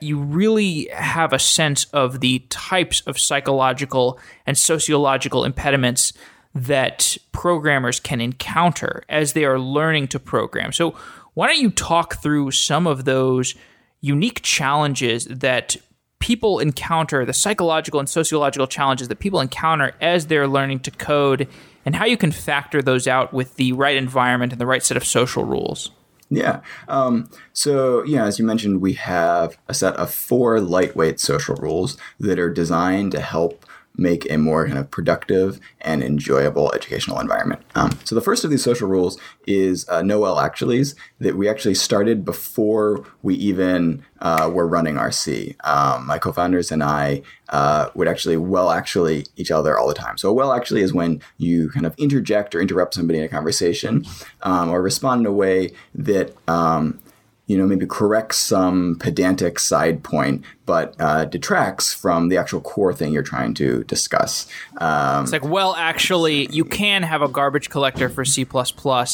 [0.00, 6.12] you really have a sense of the types of psychological and sociological impediments
[6.54, 10.72] that programmers can encounter as they are learning to program.
[10.72, 10.96] So,
[11.34, 13.54] why don't you talk through some of those
[14.00, 15.76] unique challenges that
[16.20, 21.48] people encounter, the psychological and sociological challenges that people encounter as they're learning to code,
[21.84, 24.96] and how you can factor those out with the right environment and the right set
[24.96, 25.90] of social rules?
[26.30, 26.60] Yeah.
[26.88, 31.96] Um, so, yeah, as you mentioned, we have a set of four lightweight social rules
[32.20, 33.64] that are designed to help
[33.98, 37.60] make a more kind of productive and enjoyable educational environment.
[37.74, 41.48] Um, so the first of these social rules is uh, no well actuallys that we
[41.48, 45.56] actually started before we even uh, were running RC.
[45.66, 50.16] Um, my co-founders and I uh, would actually well actually each other all the time.
[50.16, 53.28] So a well actually is when you kind of interject or interrupt somebody in a
[53.28, 54.04] conversation
[54.42, 57.00] um, or respond in a way that um,
[57.48, 62.92] you know, maybe corrects some pedantic side point, but uh, detracts from the actual core
[62.92, 64.46] thing you're trying to discuss.
[64.76, 68.46] Um, it's like, well, actually, you can have a garbage collector for C++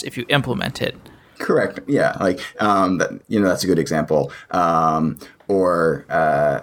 [0.05, 0.97] if you implement it.
[1.39, 1.81] Correct.
[1.87, 2.17] Yeah.
[2.19, 4.33] Like, um, that, you know, that's a good example.
[4.51, 6.63] Um, or, uh,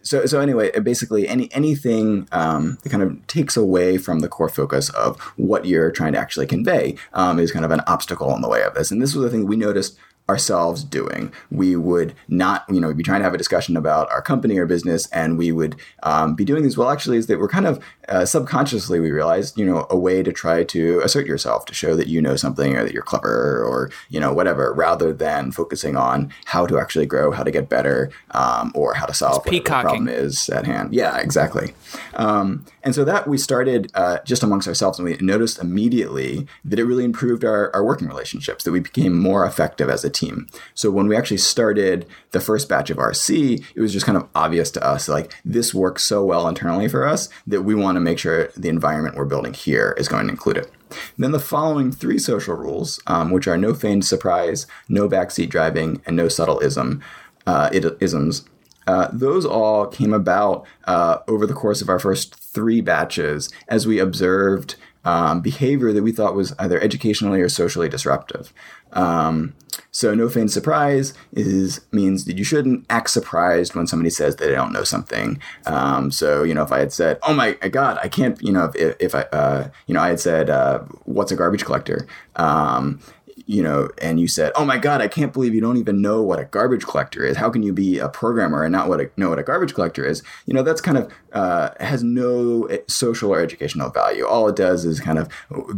[0.00, 4.50] so, so anyway, basically, any anything um, that kind of takes away from the core
[4.50, 8.42] focus of what you're trying to actually convey um, is kind of an obstacle in
[8.42, 8.90] the way of this.
[8.90, 9.96] And this was the thing we noticed
[10.28, 11.32] ourselves doing.
[11.50, 14.56] We would not, you know, we'd be trying to have a discussion about our company
[14.56, 17.66] or business, and we would um, be doing these well actually is that we're kind
[17.66, 21.74] of uh, subconsciously we realized, you know, a way to try to assert yourself to
[21.74, 25.52] show that you know something or that you're clever or you know whatever, rather than
[25.52, 29.44] focusing on how to actually grow, how to get better, um, or how to solve
[29.44, 30.94] the problem is at hand.
[30.94, 31.74] Yeah, exactly.
[32.14, 36.78] Um, and so that we started uh, just amongst ourselves, and we noticed immediately that
[36.78, 40.46] it really improved our, our working relationships, that we became more effective as a team.
[40.74, 44.28] So when we actually started the first batch of RC, it was just kind of
[44.34, 48.00] obvious to us like this works so well internally for us that we want to
[48.00, 50.70] make sure the environment we're building here is going to include it.
[51.18, 56.00] then the following three social rules, um, which are no feigned surprise, no backseat driving,
[56.06, 57.02] and no subtle ism,
[57.46, 58.44] uh, isms,
[58.86, 63.86] uh, those all came about uh, over the course of our first three batches as
[63.86, 68.52] we observed um, behavior that we thought was either educationally or socially disruptive.
[68.92, 69.54] Um,
[69.90, 74.46] so no feigned surprise is means that you shouldn't act surprised when somebody says that
[74.46, 75.38] they don't know something.
[75.66, 78.70] Um, so you know, if I had said, "Oh my God, I can't," you know,
[78.74, 83.00] if, if I, uh, you know, I had said, uh, "What's a garbage collector?" Um,
[83.46, 86.22] you know, and you said, "Oh my God, I can't believe you don't even know
[86.22, 87.36] what a garbage collector is.
[87.36, 90.04] How can you be a programmer and not what a, know what a garbage collector
[90.04, 94.26] is?" You know, that's kind of uh, has no eh, social or educational value.
[94.26, 95.28] All it does is kind of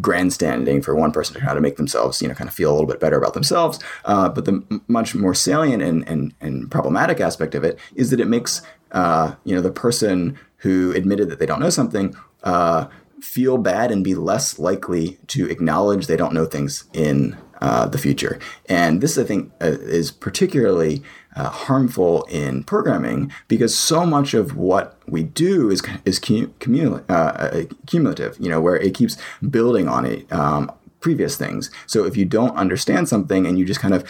[0.01, 2.75] grandstanding for one person to try to make themselves, you know, kind of feel a
[2.75, 3.81] little bit better about themselves.
[4.05, 8.21] Uh, but the much more salient and, and and problematic aspect of it is that
[8.21, 12.87] it makes uh, you know the person who admitted that they don't know something uh,
[13.21, 17.99] feel bad and be less likely to acknowledge they don't know things in uh, the
[17.99, 18.39] future.
[18.69, 21.03] And this, I think, uh, is particularly
[21.35, 27.13] uh, harmful in programming because so much of what we do is is cumul- uh,
[27.13, 28.37] uh, cumulative.
[28.41, 29.17] You know, where it keeps
[29.51, 30.33] building on it.
[30.33, 31.71] Um, previous things.
[31.87, 34.03] So if you don't understand something and you just kind of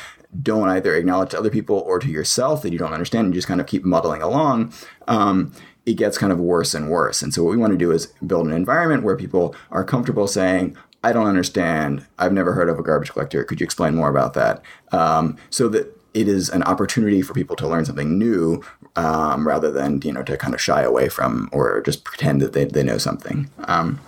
[0.42, 3.38] don't either acknowledge to other people or to yourself that you don't understand, and you
[3.38, 4.72] just kind of keep muddling along,
[5.06, 5.52] um,
[5.84, 7.22] it gets kind of worse and worse.
[7.22, 10.26] And so what we want to do is build an environment where people are comfortable
[10.26, 12.06] saying, I don't understand.
[12.18, 13.44] I've never heard of a garbage collector.
[13.44, 14.62] Could you explain more about that?
[14.92, 18.64] Um, so that it is an opportunity for people to learn something new
[18.96, 22.54] um, rather than you know to kind of shy away from or just pretend that
[22.54, 23.50] they, they know something.
[23.64, 24.00] Um,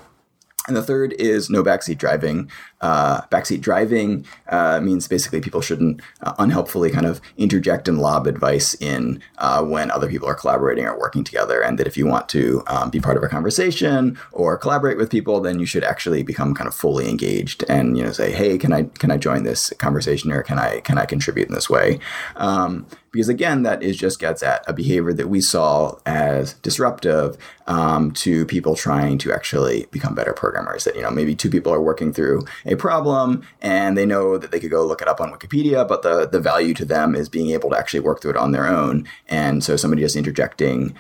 [0.66, 2.50] and the third is no backseat driving.
[2.80, 8.26] Uh, backseat driving uh, means basically people shouldn't uh, unhelpfully kind of interject and lob
[8.26, 11.60] advice in uh, when other people are collaborating or working together.
[11.60, 15.10] And that if you want to um, be part of a conversation or collaborate with
[15.10, 18.58] people, then you should actually become kind of fully engaged and you know say, hey,
[18.58, 21.68] can I can I join this conversation or can I can I contribute in this
[21.68, 21.98] way?
[22.36, 27.36] Um, because again, that is just gets at a behavior that we saw as disruptive
[27.66, 30.84] um, to people trying to actually become better programmers.
[30.84, 34.50] That you know maybe two people are working through a problem and they know that
[34.50, 37.28] they could go look it up on Wikipedia, but the the value to them is
[37.28, 39.06] being able to actually work through it on their own.
[39.28, 40.94] And so somebody just interjecting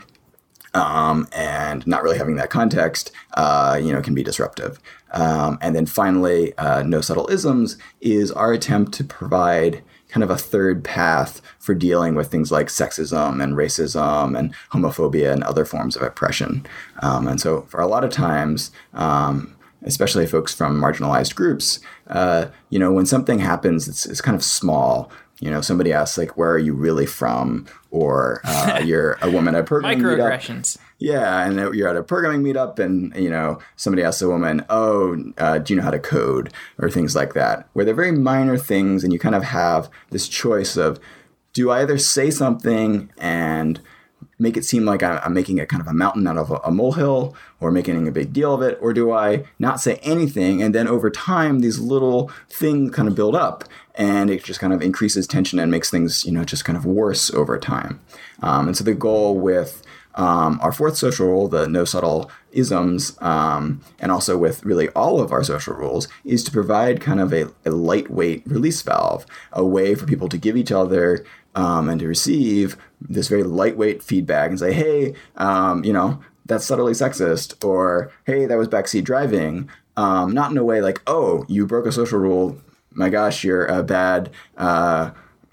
[0.74, 4.78] um, and not really having that context, uh, you know, can be disruptive.
[5.12, 10.30] Um, and then finally, uh, no subtle isms is our attempt to provide kind of
[10.30, 15.64] a third path for dealing with things like sexism and racism and homophobia and other
[15.64, 16.66] forms of oppression.
[17.02, 22.46] Um, and so, for a lot of times, um, especially folks from marginalized groups, uh,
[22.70, 25.10] you know, when something happens, it's, it's kind of small.
[25.40, 29.54] You know, somebody asks like, "Where are you really from?" Or uh, you're a woman
[29.54, 30.60] at a programming microaggressions.
[30.60, 30.78] Meetup.
[30.98, 35.16] Yeah, and you're at a programming meetup, and you know somebody asks a woman, "Oh,
[35.38, 38.56] uh, do you know how to code?" or things like that, where they're very minor
[38.58, 40.98] things, and you kind of have this choice of,
[41.52, 43.80] do I either say something and
[44.38, 47.34] make it seem like I'm making a kind of a mountain out of a molehill
[47.60, 48.78] or making a big deal of it?
[48.80, 50.62] Or do I not say anything?
[50.62, 54.72] And then over time, these little things kind of build up and it just kind
[54.72, 58.00] of increases tension and makes things, you know, just kind of worse over time.
[58.40, 59.82] Um, and so the goal with
[60.14, 65.20] um, our fourth social rule, the no subtle isms, um, and also with really all
[65.20, 69.64] of our social rules, is to provide kind of a, a lightweight release valve, a
[69.64, 74.50] way for people to give each other um, and to receive this very lightweight feedback
[74.50, 79.68] and say, hey, um, you know, that's subtly sexist, or hey, that was backseat driving.
[79.96, 82.56] Um, not in a way like, oh, you broke a social rule.
[82.92, 85.10] My gosh, you're a bad, uh,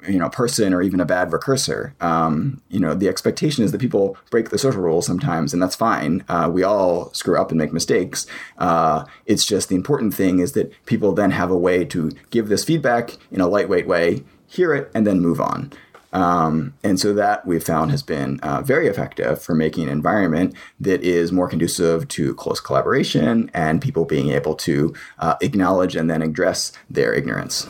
[0.07, 1.99] you know, person or even a bad recurser.
[2.01, 5.75] Um, you know, the expectation is that people break the social rules sometimes, and that's
[5.75, 6.23] fine.
[6.29, 8.25] Uh, we all screw up and make mistakes.
[8.57, 12.47] Uh, it's just the important thing is that people then have a way to give
[12.47, 15.73] this feedback in a lightweight way, hear it, and then move on.
[16.15, 20.55] Um, and so that we've found has been uh, very effective for making an environment
[20.79, 26.09] that is more conducive to close collaboration and people being able to uh, acknowledge and
[26.09, 27.67] then address their ignorance.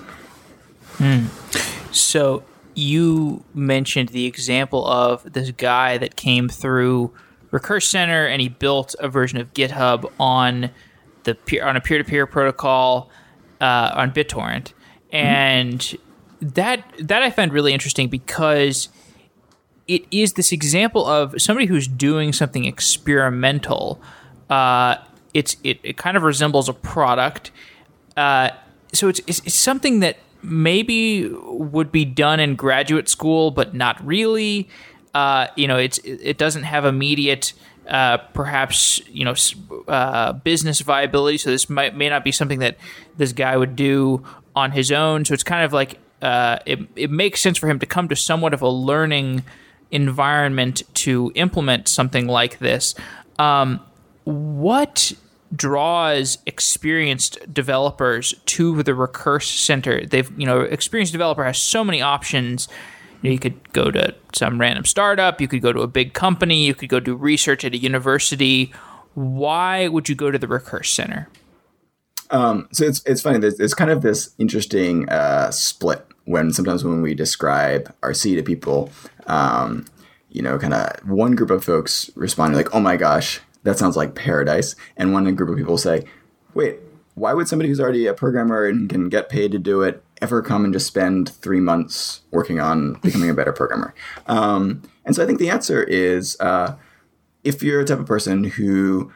[1.00, 1.26] Mm.
[1.92, 2.44] So
[2.76, 7.12] you mentioned the example of this guy that came through
[7.50, 10.70] Recurse Center and he built a version of GitHub on
[11.24, 13.10] the peer, on a peer to peer protocol
[13.60, 15.16] uh, on BitTorrent, mm-hmm.
[15.16, 16.05] and mm-hmm
[16.54, 18.90] that that I find really interesting because
[19.88, 24.02] it is this example of somebody who's doing something experimental.
[24.50, 24.98] Uh,
[25.34, 27.52] it's it, it kind of resembles a product.
[28.16, 28.50] Uh,
[28.94, 34.04] so it's, it's, it's something that maybe would be done in graduate school, but not
[34.06, 34.70] really.
[35.14, 37.54] Uh, you know, it's it doesn't have immediate.
[37.88, 39.36] Uh, perhaps you know
[39.88, 41.38] uh, business viability.
[41.38, 42.78] So this might may not be something that
[43.18, 44.24] this guy would do
[44.56, 45.26] on his own.
[45.26, 48.16] So it's kind of like uh, it, it makes sense for him to come to
[48.16, 49.44] somewhat of a learning
[49.92, 52.96] environment to implement something like this.
[53.38, 53.82] Um,
[54.24, 55.14] what
[55.56, 60.06] draws experienced developers to the Recurse Center?
[60.06, 62.68] They've, you know, experienced developer has so many options.
[63.22, 66.14] You, know, you could go to some random startup, you could go to a big
[66.14, 68.74] company, you could go do research at a university.
[69.14, 71.30] Why would you go to the Recurse Center?
[72.32, 73.40] Um, so it's it's funny.
[73.40, 78.44] There's, there's kind of this interesting uh, split when sometimes when we describe RC to
[78.44, 78.92] people,
[79.28, 79.86] um,
[80.30, 83.96] you know, kind of one group of folks respond like, "Oh my gosh, that sounds
[83.96, 86.06] like paradise," and one group of people say,
[86.54, 86.80] "Wait,
[87.14, 90.42] why would somebody who's already a programmer and can get paid to do it ever
[90.42, 93.94] come and just spend three months working on becoming a better programmer?"
[94.28, 96.76] Um, and so I think the answer is, uh,
[97.44, 99.12] if you're a type of person who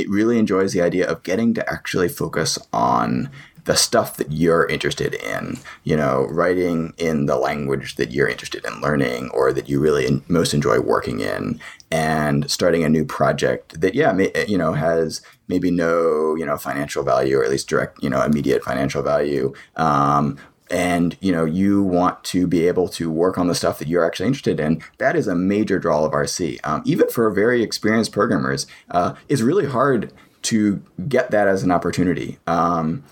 [0.00, 3.30] it really enjoys the idea of getting to actually focus on
[3.64, 8.64] the stuff that you're interested in, you know, writing in the language that you're interested
[8.64, 13.80] in learning or that you really most enjoy working in and starting a new project
[13.80, 17.68] that, yeah, may, you know, has maybe no, you know, financial value or at least
[17.68, 19.52] direct, you know, immediate financial value.
[19.76, 20.38] Um,
[20.70, 24.04] and you know you want to be able to work on the stuff that you're
[24.04, 28.12] actually interested in that is a major draw of rc um, even for very experienced
[28.12, 30.12] programmers uh, it's really hard
[30.42, 32.38] to get that as an opportunity.
[32.46, 33.04] Um,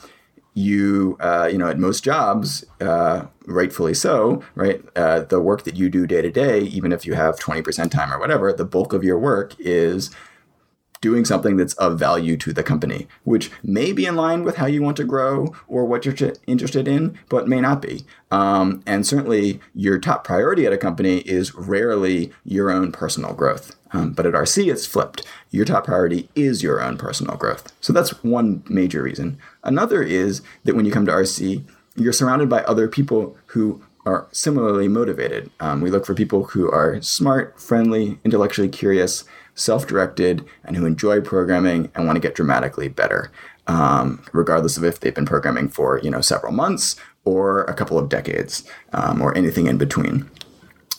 [0.54, 4.82] you uh, you know at most jobs uh, rightfully so right?
[4.96, 8.12] Uh, the work that you do day to day even if you have 20% time
[8.12, 10.10] or whatever the bulk of your work is
[11.00, 14.66] doing something that's of value to the company, which may be in line with how
[14.66, 18.04] you want to grow or what you're interested in, but may not be.
[18.30, 23.76] Um, and certainly, your top priority at a company is rarely your own personal growth.
[23.92, 25.24] Um, but at RC, it's flipped.
[25.50, 27.72] Your top priority is your own personal growth.
[27.80, 29.38] So that's one major reason.
[29.64, 31.64] Another is that when you come to RC,
[31.96, 35.50] you're surrounded by other people who are similarly motivated.
[35.60, 39.24] Um, we look for people who are smart, friendly, intellectually curious,
[39.58, 43.30] self-directed, and who enjoy programming and want to get dramatically better,
[43.66, 47.98] um, regardless of if they've been programming for you know several months or a couple
[47.98, 50.28] of decades um, or anything in between.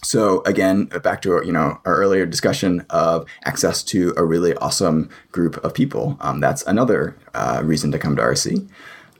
[0.03, 5.09] So again, back to you know our earlier discussion of access to a really awesome
[5.31, 6.17] group of people.
[6.21, 8.69] Um, that's another uh, reason to come to RC.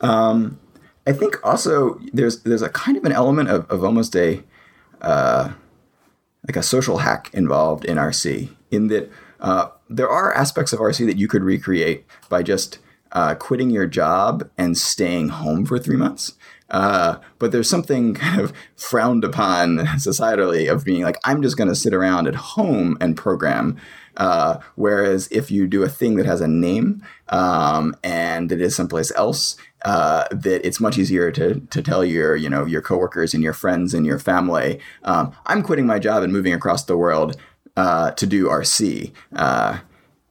[0.02, 0.60] Um,
[1.06, 4.44] I think also there's there's a kind of an element of, of almost a
[5.02, 5.52] uh,
[6.48, 11.06] like a social hack involved in RC in that uh, there are aspects of RC
[11.06, 12.80] that you could recreate by just
[13.12, 16.34] uh, quitting your job and staying home for three months.
[16.70, 21.70] Uh, but there's something kind of frowned upon societally of being like, I'm just going
[21.70, 23.78] to sit around at home and program.
[24.18, 28.76] Uh, whereas if you do a thing that has a name um, and it is
[28.76, 33.34] someplace else, uh, that it's much easier to to tell your you know your coworkers
[33.34, 36.98] and your friends and your family, um, I'm quitting my job and moving across the
[36.98, 37.38] world
[37.80, 39.14] uh, to do RC.
[39.34, 39.80] Uh,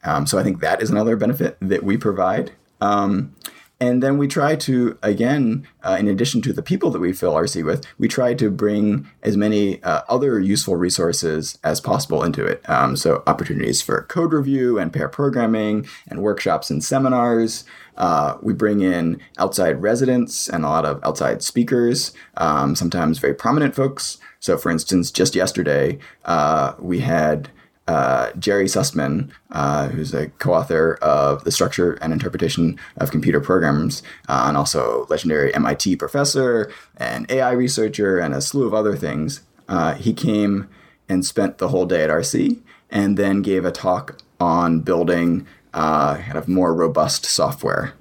[0.05, 2.53] um, so I think that is another benefit that we provide.
[2.83, 3.35] Um,
[3.81, 7.35] and then we try to, again, uh, in addition to the people that we fill
[7.35, 12.45] RC with, we try to bring as many uh, other useful resources as possible into
[12.45, 12.69] it.
[12.69, 17.65] Um, so opportunities for code review and pair programming and workshops and seminars.
[17.97, 23.35] Uh, we bring in outside residents and a lot of outside speakers, um, sometimes very
[23.35, 24.19] prominent folks.
[24.41, 27.51] So, for instance, just yesterday, uh, we had
[27.89, 34.03] uh, Gerry Sussman, uh, who's a co-author of The Structure and Interpretation of Computer Programs,
[34.29, 39.41] uh, and also legendary MIT professor and AI researcher and a slew of other things.
[39.69, 40.69] Uh, he came
[41.09, 42.61] and spent the whole day at RC,
[42.91, 47.95] and then gave a talk on building uh, kind of more robust software.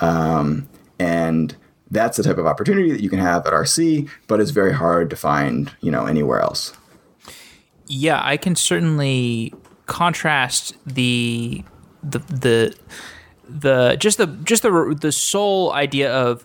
[0.00, 0.68] Um,
[0.98, 1.54] and
[1.90, 5.10] that's the type of opportunity that you can have at RC, but it's very hard
[5.10, 6.77] to find, you know, anywhere else.
[7.88, 9.54] Yeah, I can certainly
[9.86, 11.64] contrast the
[12.02, 12.76] the the
[13.48, 16.44] the just the just the the sole idea of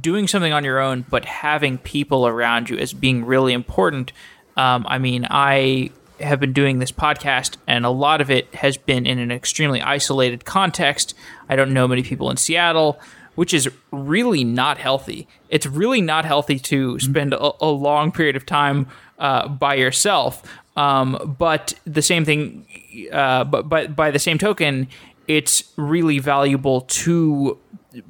[0.00, 4.12] doing something on your own, but having people around you as being really important.
[4.56, 8.76] Um, I mean, I have been doing this podcast, and a lot of it has
[8.76, 11.14] been in an extremely isolated context.
[11.48, 13.00] I don't know many people in Seattle,
[13.34, 15.26] which is really not healthy.
[15.48, 18.86] It's really not healthy to spend a, a long period of time
[19.18, 20.42] uh, by yourself.
[20.76, 22.66] Um, but the same thing,
[23.12, 24.88] uh, but, but by the same token,
[25.28, 27.58] it's really valuable to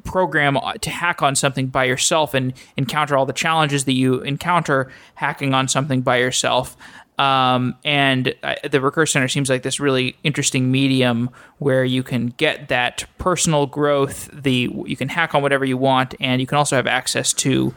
[0.02, 4.90] program to hack on something by yourself and encounter all the challenges that you encounter
[5.14, 6.76] hacking on something by yourself.
[7.18, 12.28] Um, and uh, the Recurse Center seems like this really interesting medium where you can
[12.28, 14.28] get that personal growth.
[14.32, 17.72] The you can hack on whatever you want, and you can also have access to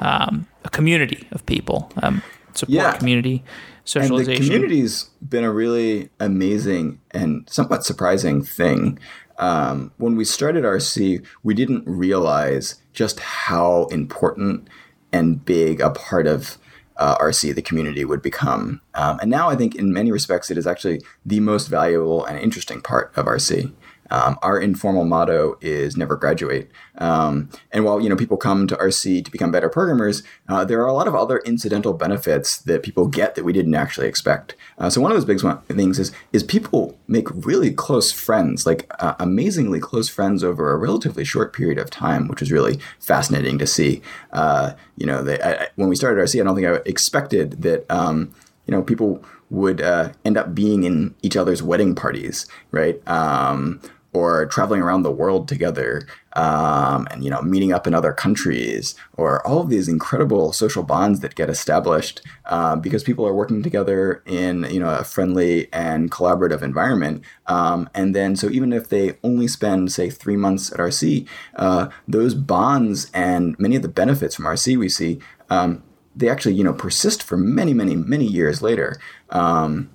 [0.00, 2.22] um, a community of people, um,
[2.54, 2.96] support yeah.
[2.96, 3.44] community,
[3.84, 4.32] socialization.
[4.32, 8.98] And the community's been a really amazing and somewhat surprising thing.
[9.38, 14.68] Um, when we started RC, we didn't realize just how important
[15.12, 16.58] and big a part of
[16.96, 18.80] uh, RC the community would become.
[18.94, 22.38] Um, and now I think in many respects it is actually the most valuable and
[22.38, 23.72] interesting part of RC.
[24.10, 26.70] Um, our informal motto is never graduate.
[26.98, 30.80] Um, and while you know people come to RC to become better programmers, uh, there
[30.82, 34.54] are a lot of other incidental benefits that people get that we didn't actually expect.
[34.78, 38.90] Uh, so one of those big things is is people make really close friends, like
[39.00, 43.58] uh, amazingly close friends over a relatively short period of time, which is really fascinating
[43.58, 44.02] to see.
[44.32, 47.90] Uh, you know, they, I, when we started RC, I don't think I expected that.
[47.90, 48.34] Um,
[48.66, 53.06] you know, people would uh, end up being in each other's wedding parties, right?
[53.08, 53.80] Um,
[54.14, 58.94] or traveling around the world together um, and you know meeting up in other countries
[59.16, 63.62] or all of these incredible social bonds that get established uh, because people are working
[63.62, 68.88] together in you know a friendly and collaborative environment um, and then so even if
[68.88, 73.88] they only spend say three months at rc uh, those bonds and many of the
[73.88, 75.82] benefits from rc we see um,
[76.14, 78.96] they actually you know persist for many many many years later.
[79.30, 79.90] Um,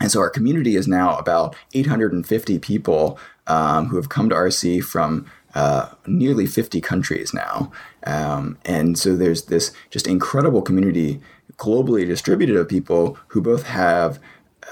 [0.00, 4.82] and so our community is now about 850 people um, who have come to RC
[4.84, 7.72] from uh, nearly 50 countries now.
[8.04, 11.20] Um, and so there's this just incredible community
[11.56, 14.18] globally distributed of people who both have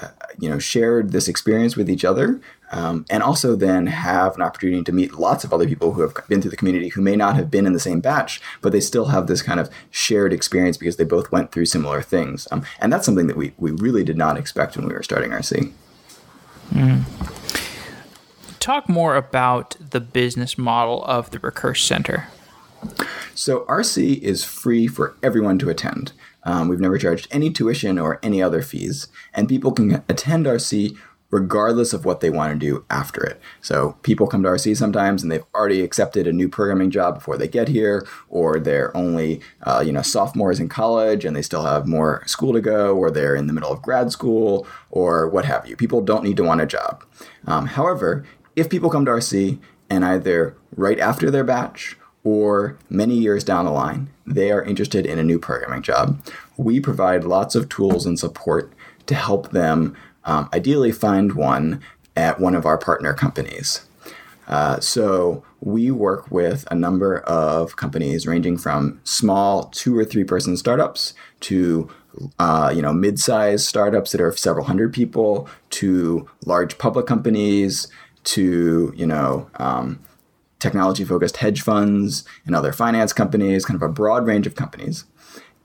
[0.01, 0.07] uh,
[0.39, 2.39] you know shared this experience with each other
[2.71, 6.13] um, and also then have an opportunity to meet lots of other people who have
[6.27, 8.79] been through the community who may not have been in the same batch but they
[8.79, 12.63] still have this kind of shared experience because they both went through similar things um,
[12.79, 15.71] and that's something that we, we really did not expect when we were starting rc
[16.71, 17.38] mm.
[18.59, 22.27] Talk more about the business model of the recurse center
[23.33, 28.19] so rc is free for everyone to attend um, we've never charged any tuition or
[28.23, 30.97] any other fees, and people can attend RC
[31.31, 33.39] regardless of what they want to do after it.
[33.61, 37.37] So people come to RC sometimes and they've already accepted a new programming job before
[37.37, 41.63] they get here, or they're only uh, you know sophomores in college and they still
[41.63, 45.45] have more school to go, or they're in the middle of grad school, or what
[45.45, 45.75] have you.
[45.75, 47.03] People don't need to want a job.
[47.45, 48.25] Um, however,
[48.59, 53.65] if people come to RC and either right after their batch or many years down
[53.65, 56.21] the line, they are interested in a new programming job.
[56.57, 58.73] We provide lots of tools and support
[59.07, 59.95] to help them
[60.25, 61.81] um, ideally find one
[62.15, 63.85] at one of our partner companies.
[64.47, 70.23] Uh, so we work with a number of companies ranging from small two or three
[70.23, 71.89] person startups to
[72.39, 77.87] uh, you know mid-sized startups that are several hundred people to large public companies
[78.29, 79.99] to you know um,
[80.59, 85.05] technology focused hedge funds and other finance companies, kind of a broad range of companies.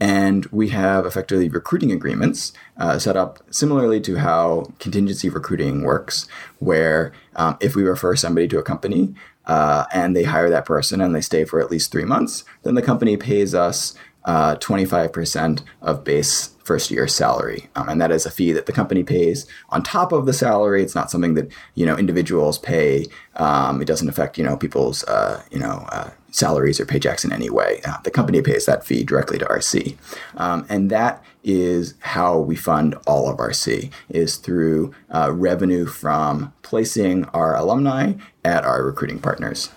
[0.01, 6.27] And we have effectively recruiting agreements uh, set up similarly to how contingency recruiting works,
[6.59, 9.15] where um, if we refer somebody to a company
[9.47, 12.75] uh, and they hire that person and they stay for at least three months, then
[12.75, 13.95] the company pays us
[14.25, 17.69] uh, 25% of base first year salary.
[17.77, 20.83] Um, and that is a fee that the company pays on top of the salary.
[20.83, 23.07] It's not something that, you know, individuals pay.
[23.37, 27.33] Um, it doesn't affect, you know, people's, uh, you know, uh, salaries or paychecks in
[27.33, 27.81] any way.
[27.85, 29.97] Uh, the company pays that fee directly to RC.
[30.37, 36.53] Um, and that is how we fund all of RC is through uh, revenue from
[36.62, 39.71] placing our alumni at our recruiting partners.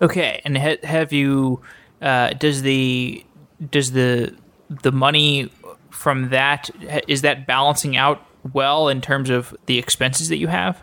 [0.00, 0.40] Okay.
[0.46, 1.60] And ha- have you,
[2.00, 3.24] uh, does the,
[3.70, 4.34] does the
[4.70, 5.50] the money
[5.90, 6.70] from that
[7.08, 10.80] is that balancing out well in terms of the expenses that you have?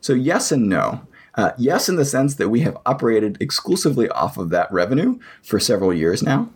[0.00, 1.06] So yes and no.
[1.34, 5.60] Uh, yes, in the sense that we have operated exclusively off of that revenue for
[5.60, 6.50] several years now.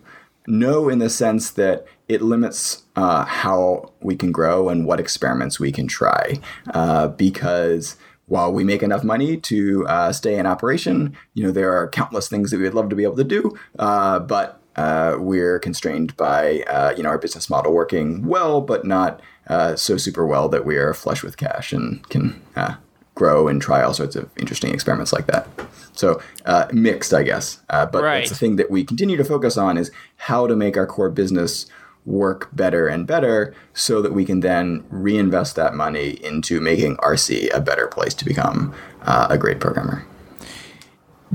[0.47, 5.59] No, in the sense that it limits uh, how we can grow and what experiments
[5.59, 6.39] we can try.
[6.75, 7.97] Uh, because
[8.27, 12.29] while we make enough money to uh, stay in operation, you know there are countless
[12.29, 16.17] things that we would love to be able to do, uh, but uh, we're constrained
[16.17, 20.49] by uh, you know our business model working well, but not uh, so super well
[20.49, 22.77] that we are flush with cash and can uh,
[23.15, 25.49] grow and try all sorts of interesting experiments like that.
[25.93, 27.61] So uh, mixed, I guess.
[27.71, 28.29] Uh, but right.
[28.29, 31.67] the thing that we continue to focus on is how to make our core business
[32.05, 37.55] work better and better so that we can then reinvest that money into making RC
[37.55, 38.75] a better place to become
[39.07, 40.05] a great programmer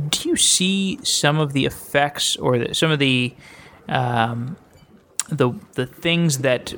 [0.08, 3.34] do you see some of the effects or the, some of the
[3.88, 4.58] um,
[5.30, 6.74] the the things that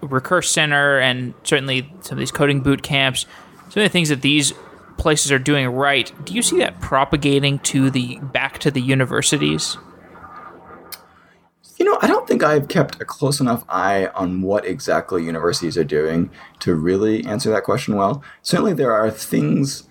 [0.00, 3.26] Recurse Center and certainly some of these coding boot camps,
[3.70, 4.52] some of the things that these
[4.96, 9.76] places are doing right, do you see that propagating to the back to the universities?
[11.78, 15.78] You know, I don't think I've kept a close enough eye on what exactly universities
[15.78, 16.30] are doing
[16.60, 18.22] to really answer that question well.
[18.42, 19.84] Certainly, there are things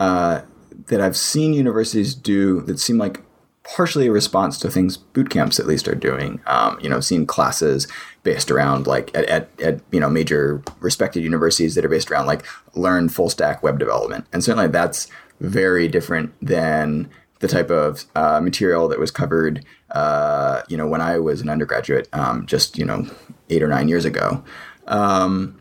[0.00, 0.40] uh,
[0.86, 3.22] that I've seen universities do that seem like
[3.64, 6.40] partially a response to things boot camps at least are doing.
[6.46, 7.88] Um, you know, seen classes
[8.22, 12.26] based around like at, at, at, you know major respected universities that are based around
[12.26, 15.08] like learn full stack web development, and certainly that's
[15.40, 17.10] very different than
[17.40, 19.64] the type of uh, material that was covered.
[19.90, 23.06] Uh, you know, when I was an undergraduate, um, just you know
[23.50, 24.44] eight or nine years ago.
[24.86, 25.58] Um,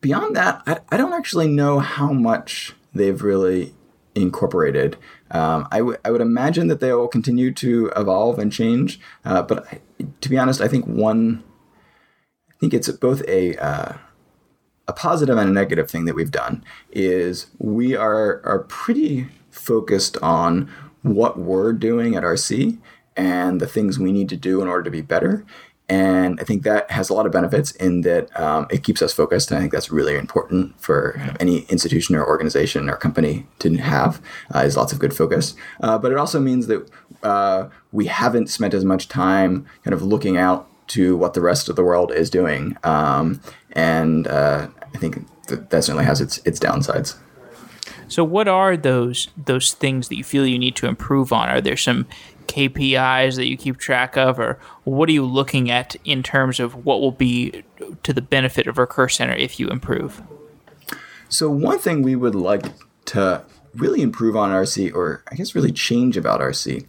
[0.00, 3.74] beyond that, I, I don't actually know how much they've really
[4.14, 4.96] incorporated.
[5.30, 9.00] Um, I, w- I would imagine that they will continue to evolve and change.
[9.24, 9.80] Uh, but I,
[10.20, 11.44] to be honest, I think one,
[12.48, 13.94] I think it's both a uh,
[14.88, 20.16] a positive and a negative thing that we've done is we are are pretty focused
[20.20, 20.70] on
[21.02, 22.78] what we're doing at RC
[23.16, 25.44] and the things we need to do in order to be better.
[25.90, 29.12] And I think that has a lot of benefits in that um, it keeps us
[29.12, 29.50] focused.
[29.50, 34.22] And I think that's really important for any institution or organization or company to have
[34.54, 35.54] uh, is lots of good focus.
[35.80, 36.88] Uh, but it also means that
[37.24, 41.68] uh, we haven't spent as much time kind of looking out to what the rest
[41.68, 42.76] of the world is doing.
[42.84, 43.40] Um,
[43.72, 47.16] and uh, I think that, that certainly has its its downsides.
[48.06, 51.48] So, what are those those things that you feel you need to improve on?
[51.48, 52.06] Are there some
[52.50, 56.84] KPIs that you keep track of, or what are you looking at in terms of
[56.84, 57.62] what will be
[58.02, 60.20] to the benefit of Recurse Center if you improve?
[61.28, 62.64] So, one thing we would like
[63.06, 63.44] to
[63.74, 66.86] really improve on RC, or I guess really change about RC,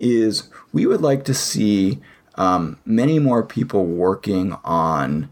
[0.00, 2.00] is we would like to see
[2.34, 5.28] um, many more people working on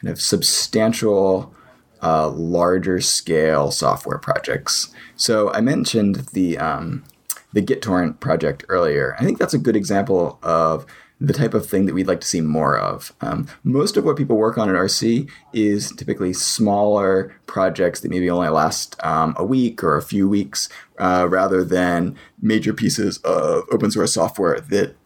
[0.00, 1.54] kind of substantial,
[2.02, 4.92] uh, larger scale software projects.
[5.14, 7.04] So I mentioned the um,
[7.52, 9.16] the GitTorrent project earlier.
[9.18, 10.86] I think that's a good example of
[11.22, 13.12] the type of thing that we'd like to see more of.
[13.20, 18.28] Um, most of what people work on at RC is typically smaller projects that maybe
[18.28, 23.62] only last um, a week or a few weeks, uh, rather than major pieces of
[23.70, 24.96] open source software that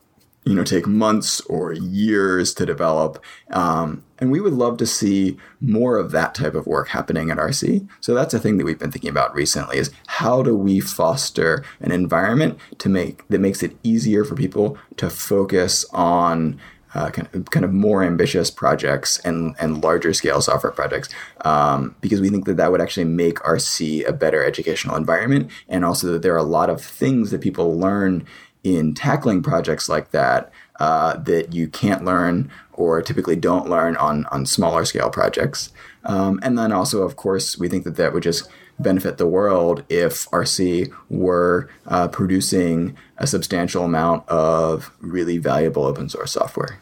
[0.47, 5.37] you know take months or years to develop um, and we would love to see
[5.61, 8.79] more of that type of work happening at rc so that's a thing that we've
[8.79, 13.63] been thinking about recently is how do we foster an environment to make that makes
[13.63, 16.59] it easier for people to focus on
[16.97, 21.11] uh, kind, of, kind of more ambitious projects and, and larger scale software projects
[21.45, 25.51] um, because we think that that would actually make RC a better educational environment.
[25.69, 28.25] And also that there are a lot of things that people learn
[28.65, 30.51] in tackling projects like that
[30.81, 35.73] uh, that you can't learn or typically don't learn on on smaller scale projects.
[36.05, 38.49] Um, and then also, of course, we think that that would just
[38.79, 46.09] benefit the world if RC were uh, producing a substantial amount of really valuable open
[46.09, 46.79] source software.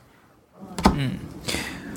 [0.82, 1.18] Mm.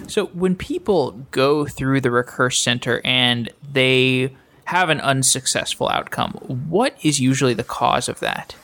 [0.09, 4.33] So when people go through the Recurse Center and they
[4.65, 6.31] have an unsuccessful outcome,
[6.69, 8.55] what is usually the cause of that?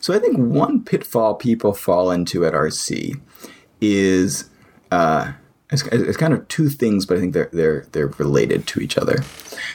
[0.00, 3.20] So I think one pitfall people fall into at RC
[3.80, 4.50] is
[4.90, 5.32] uh,
[5.70, 8.98] it's, it's, kind of two things, but I think they're they're they're related to each
[8.98, 9.22] other.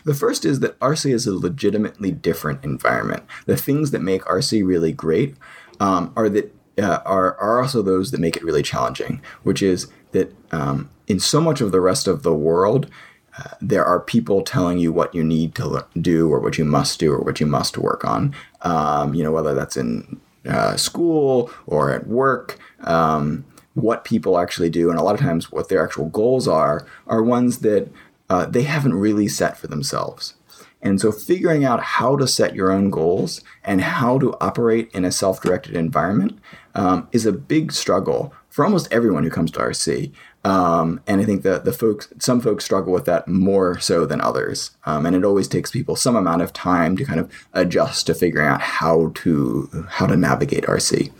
[0.04, 3.24] The first is that RC is a legitimately different environment.
[3.46, 5.36] The things that make RC really great
[5.80, 9.88] um, are that uh, are are also those that make it really challenging, which is
[10.12, 12.90] that um, in so much of the rest of the world,
[13.62, 17.12] there are people telling you what you need to do or what you must do
[17.12, 18.34] or what you must work on.
[18.66, 24.70] Um, you know, whether that's in uh, school or at work, um, what people actually
[24.70, 27.90] do, and a lot of times what their actual goals are, are ones that
[28.30, 30.36] uh, they haven't really set for themselves.
[30.82, 35.04] And so, figuring out how to set your own goals and how to operate in
[35.04, 36.40] a self directed environment
[36.76, 40.12] um, is a big struggle for almost everyone who comes to RC.
[40.46, 44.22] Um, and I think that the folks, some folks struggle with that more so than
[44.22, 44.78] others.
[44.86, 48.14] Um, and it always takes people some amount of time to kind of adjust to
[48.14, 51.12] figuring out how to how to navigate RC.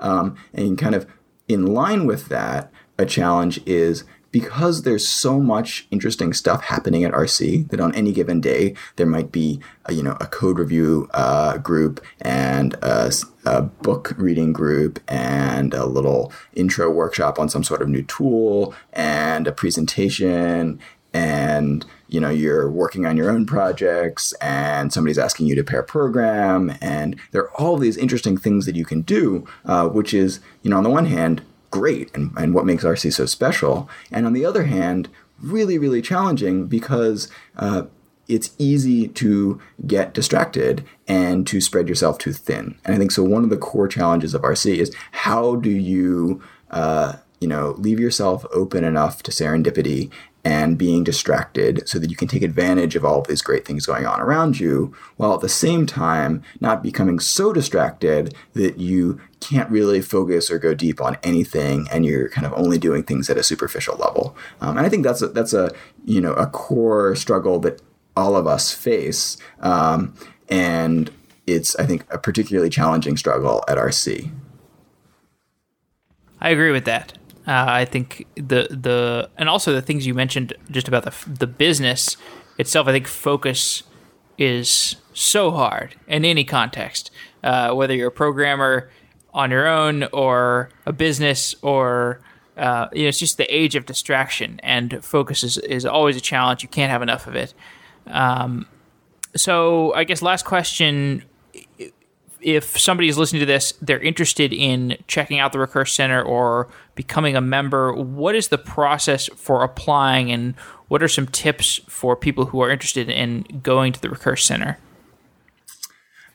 [0.00, 1.06] Um, and kind of
[1.46, 7.12] in line with that, a challenge is because there's so much interesting stuff happening at
[7.12, 11.08] RC that on any given day there might be a, you know a code review
[11.12, 13.12] uh, group and a,
[13.44, 18.74] a, book reading group and a little intro workshop on some sort of new tool
[18.92, 20.78] and a presentation
[21.12, 25.82] and you know you're working on your own projects and somebody's asking you to pair
[25.82, 30.40] program and there are all these interesting things that you can do uh, which is
[30.62, 33.88] you know on the one hand great and, and what makes RC so special.
[34.10, 35.08] And on the other hand,
[35.40, 37.84] really, really challenging because uh,
[38.28, 42.78] it's easy to get distracted and to spread yourself too thin.
[42.84, 43.22] And I think so.
[43.22, 47.98] One of the core challenges of RC is how do you, uh, you know, leave
[47.98, 50.10] yourself open enough to serendipity
[50.44, 53.84] and being distracted so that you can take advantage of all of these great things
[53.84, 59.20] going on around you while at the same time not becoming so distracted that you
[59.40, 63.30] can't really focus or go deep on anything and you're kind of only doing things
[63.30, 64.36] at a superficial level.
[64.60, 65.72] Um, and i think that's a, that's a
[66.04, 67.80] you know a core struggle that
[68.16, 69.36] all of us face.
[69.60, 70.14] Um,
[70.48, 71.10] and
[71.46, 74.30] it's i think a particularly challenging struggle at rc
[76.40, 77.18] i agree with that.
[77.46, 81.46] Uh, I think the the and also the things you mentioned just about the the
[81.46, 82.16] business
[82.58, 82.86] itself.
[82.86, 83.82] I think focus
[84.38, 87.10] is so hard in any context,
[87.42, 88.90] uh, whether you're a programmer
[89.32, 92.20] on your own or a business or
[92.56, 96.20] uh, you know, it's just the age of distraction and focus is, is always a
[96.20, 96.62] challenge.
[96.62, 97.54] You can't have enough of it.
[98.06, 98.66] Um,
[99.34, 101.24] so I guess last question
[102.42, 106.68] if somebody is listening to this, they're interested in checking out the Recurse Center or
[106.94, 110.54] becoming a member, what is the process for applying and
[110.88, 114.78] what are some tips for people who are interested in going to the Recurse Center?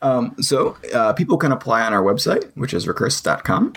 [0.06, 3.74] Um, so uh, people can apply on our website, which is recurse.com.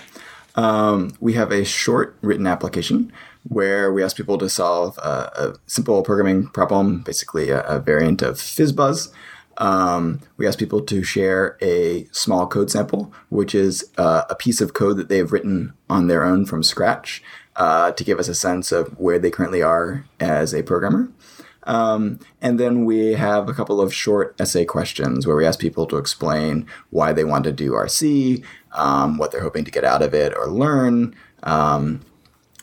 [0.53, 3.11] Um, we have a short written application
[3.47, 8.21] where we ask people to solve a, a simple programming problem, basically a, a variant
[8.21, 9.11] of FizzBuzz.
[9.57, 14.61] Um, we ask people to share a small code sample, which is uh, a piece
[14.61, 17.23] of code that they've written on their own from scratch
[17.55, 21.09] uh, to give us a sense of where they currently are as a programmer.
[21.63, 25.85] Um, and then we have a couple of short essay questions where we ask people
[25.87, 30.01] to explain why they want to do RC, um, what they're hoping to get out
[30.01, 32.01] of it or learn, um,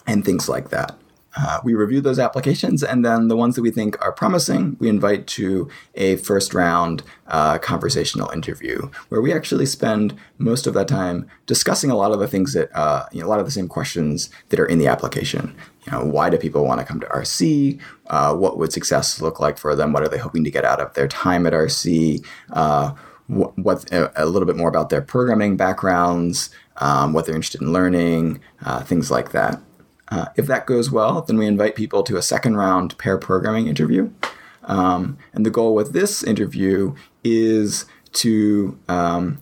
[0.06, 0.96] and things like that.
[1.38, 4.88] Uh, we review those applications, and then the ones that we think are promising, we
[4.88, 10.88] invite to a first round uh, conversational interview where we actually spend most of that
[10.88, 13.52] time discussing a lot of the things that, uh, you know, a lot of the
[13.52, 15.54] same questions that are in the application.
[15.86, 17.80] You know, why do people want to come to RC?
[18.06, 19.92] Uh, what would success look like for them?
[19.92, 22.26] What are they hoping to get out of their time at RC?
[22.52, 22.92] Uh,
[23.28, 28.40] what, a, little bit more about their programming backgrounds, um, what they're interested in learning,
[28.64, 29.60] uh, things like that.
[30.08, 33.66] Uh, if that goes well, then we invite people to a second round pair programming
[33.66, 34.10] interview.
[34.64, 39.38] Um, and the goal with this interview is to um,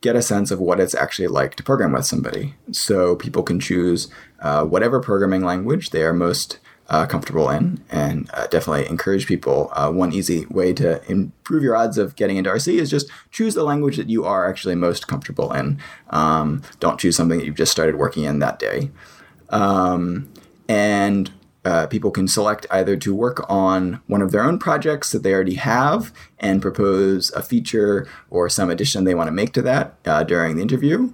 [0.00, 2.54] get a sense of what it's actually like to program with somebody.
[2.70, 4.08] So people can choose
[4.40, 9.70] uh, whatever programming language they are most uh, comfortable in, and uh, definitely encourage people.
[9.72, 13.54] Uh, one easy way to improve your odds of getting into RC is just choose
[13.54, 15.78] the language that you are actually most comfortable in.
[16.10, 18.90] Um, don't choose something that you've just started working in that day.
[19.50, 20.32] Um,
[20.66, 21.30] and
[21.68, 25.34] uh, people can select either to work on one of their own projects that they
[25.34, 29.94] already have and propose a feature or some addition they want to make to that
[30.06, 31.12] uh, during the interview.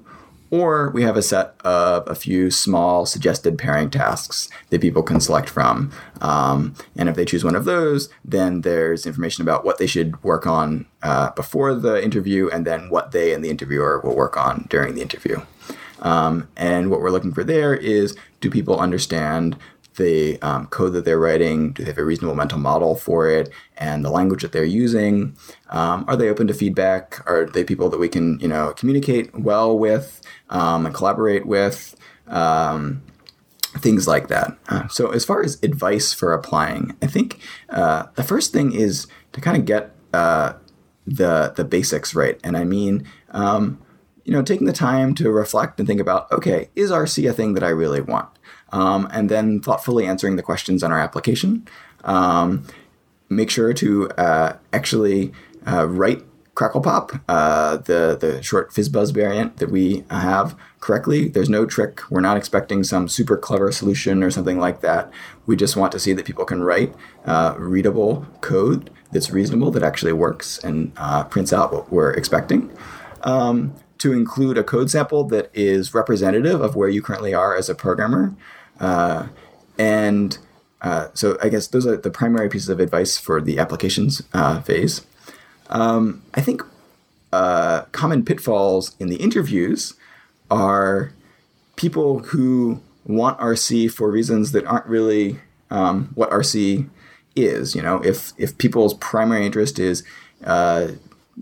[0.50, 5.20] Or we have a set of a few small suggested pairing tasks that people can
[5.20, 5.90] select from.
[6.20, 10.22] Um, and if they choose one of those, then there's information about what they should
[10.22, 14.36] work on uh, before the interview and then what they and the interviewer will work
[14.36, 15.40] on during the interview.
[16.00, 19.57] Um, and what we're looking for there is do people understand
[19.97, 21.72] the um, code that they're writing?
[21.72, 23.51] Do they have a reasonable mental model for it?
[23.76, 25.36] And the language that they're using?
[25.70, 27.22] Um, are they open to feedback?
[27.28, 30.20] Are they people that we can, you know, communicate well with
[30.51, 31.97] um, and collaborate with?
[32.26, 33.03] Um,
[33.78, 34.57] things like that.
[34.68, 37.40] Uh, so, as far as advice for applying, I think
[37.70, 40.55] uh, the first thing is to kind of get uh,
[41.07, 43.07] the the basics right, and I mean.
[43.30, 43.80] Um,
[44.26, 47.53] you know, taking the time to reflect and think about, okay, is RC a thing
[47.53, 48.30] that I really want?
[48.74, 51.66] Um, and then thoughtfully answering the questions on our application.
[52.02, 52.66] Um,
[53.28, 55.32] make sure to uh, actually
[55.66, 56.22] uh, write
[56.54, 61.28] CracklePop, uh, the the short FizzBuzz variant that we have correctly.
[61.28, 62.00] There's no trick.
[62.10, 65.10] We're not expecting some super clever solution or something like that.
[65.46, 66.94] We just want to see that people can write
[67.24, 72.70] uh, readable code that's reasonable, that actually works, and uh, prints out what we're expecting.
[73.22, 77.68] Um, to include a code sample that is representative of where you currently are as
[77.68, 78.34] a programmer.
[78.80, 79.28] Uh,
[79.78, 80.38] and
[80.82, 84.60] uh, so I guess those are the primary pieces of advice for the applications uh,
[84.60, 85.02] phase.
[85.70, 86.62] Um, I think
[87.32, 89.94] uh, common pitfalls in the interviews
[90.50, 91.12] are
[91.76, 96.88] people who want RC for reasons that aren't really um, what RC
[97.34, 97.74] is.
[97.74, 100.04] You know, if if people's primary interest is
[100.44, 100.88] uh,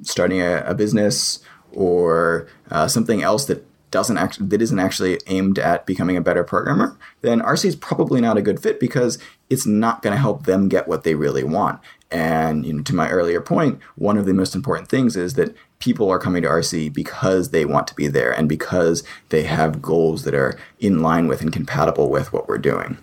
[0.02, 1.40] starting a, a business
[1.72, 6.42] or uh, something else that doesn't actually that isn't actually aimed at becoming a better
[6.42, 9.18] programmer, then RC is probably not a good fit because
[9.48, 11.78] it's not going to help them get what they really want.
[12.10, 15.54] And you know, to my earlier point, one of the most important things is that
[15.78, 19.82] people are coming to RC because they want to be there and because they have
[19.82, 22.98] goals that are in line with and compatible with what we're doing.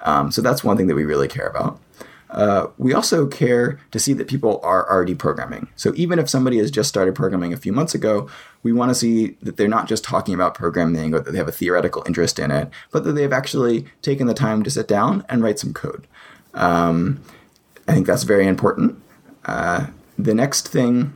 [0.00, 1.78] Um, so that's one thing that we really care about.
[2.30, 5.68] Uh, we also care to see that people are already programming.
[5.74, 8.28] So even if somebody has just started programming a few months ago,
[8.62, 11.48] we want to see that they're not just talking about programming or that they have
[11.48, 15.24] a theoretical interest in it, but that they've actually taken the time to sit down
[15.28, 16.06] and write some code.
[16.54, 17.20] Um,
[17.88, 19.02] I think that's very important.
[19.44, 21.14] Uh, the next thing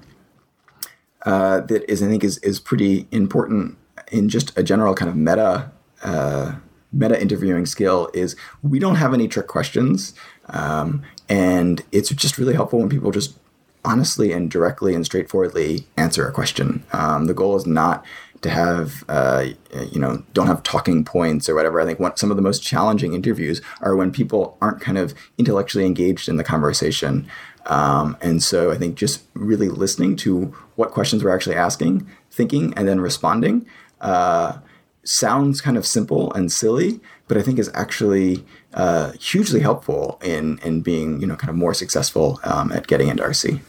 [1.25, 3.79] uh, that is, I think, is is pretty important
[4.11, 5.71] in just a general kind of meta
[6.03, 6.57] uh,
[6.93, 10.15] meta interviewing skill is we don't have any trick questions.
[10.49, 13.39] Um, and it's just really helpful when people just
[13.85, 16.85] honestly and directly and straightforwardly answer a question.
[16.93, 18.05] Um, the goal is not
[18.41, 19.47] to have, uh,
[19.91, 21.81] you know, don't have talking points or whatever.
[21.81, 25.15] I think one, some of the most challenging interviews are when people aren't kind of
[25.39, 27.27] intellectually engaged in the conversation.
[27.67, 32.75] Um, and so I think just really listening to what questions we're actually asking, thinking,
[32.75, 33.67] and then responding.
[34.01, 34.59] Uh,
[35.05, 38.45] sounds kind of simple and silly, but I think is actually
[38.75, 43.09] uh, hugely helpful in in being you know kind of more successful um, at getting
[43.09, 43.61] into RC.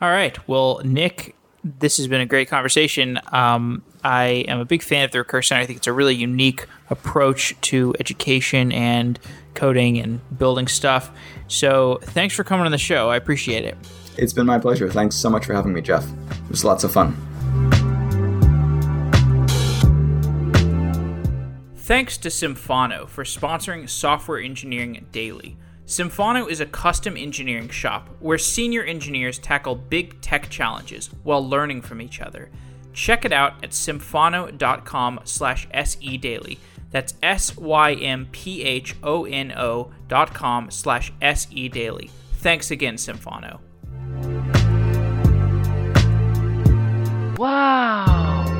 [0.00, 0.36] All right.
[0.48, 1.36] Well, Nick
[1.80, 3.18] this has been a great conversation.
[3.32, 5.56] Um, I am a big fan of the Recursion.
[5.56, 9.18] I think it's a really unique approach to education and
[9.54, 11.10] coding and building stuff.
[11.48, 13.10] So thanks for coming on the show.
[13.10, 13.76] I appreciate it.
[14.16, 14.88] It's been my pleasure.
[14.88, 16.06] Thanks so much for having me, Jeff.
[16.30, 17.16] It was lots of fun.
[21.86, 25.56] Thanks to Symphono for sponsoring Software Engineering Daily.
[25.86, 31.82] Symphono is a custom engineering shop where senior engineers tackle big tech challenges while learning
[31.82, 32.50] from each other.
[32.92, 36.58] Check it out at symphono.com slash sedaily.
[36.90, 38.32] That's S-Y-M-P-H-O-N-O
[40.08, 42.10] dot com slash sedaily.
[42.38, 43.60] Thanks again, Symphono.
[47.38, 48.55] Wow.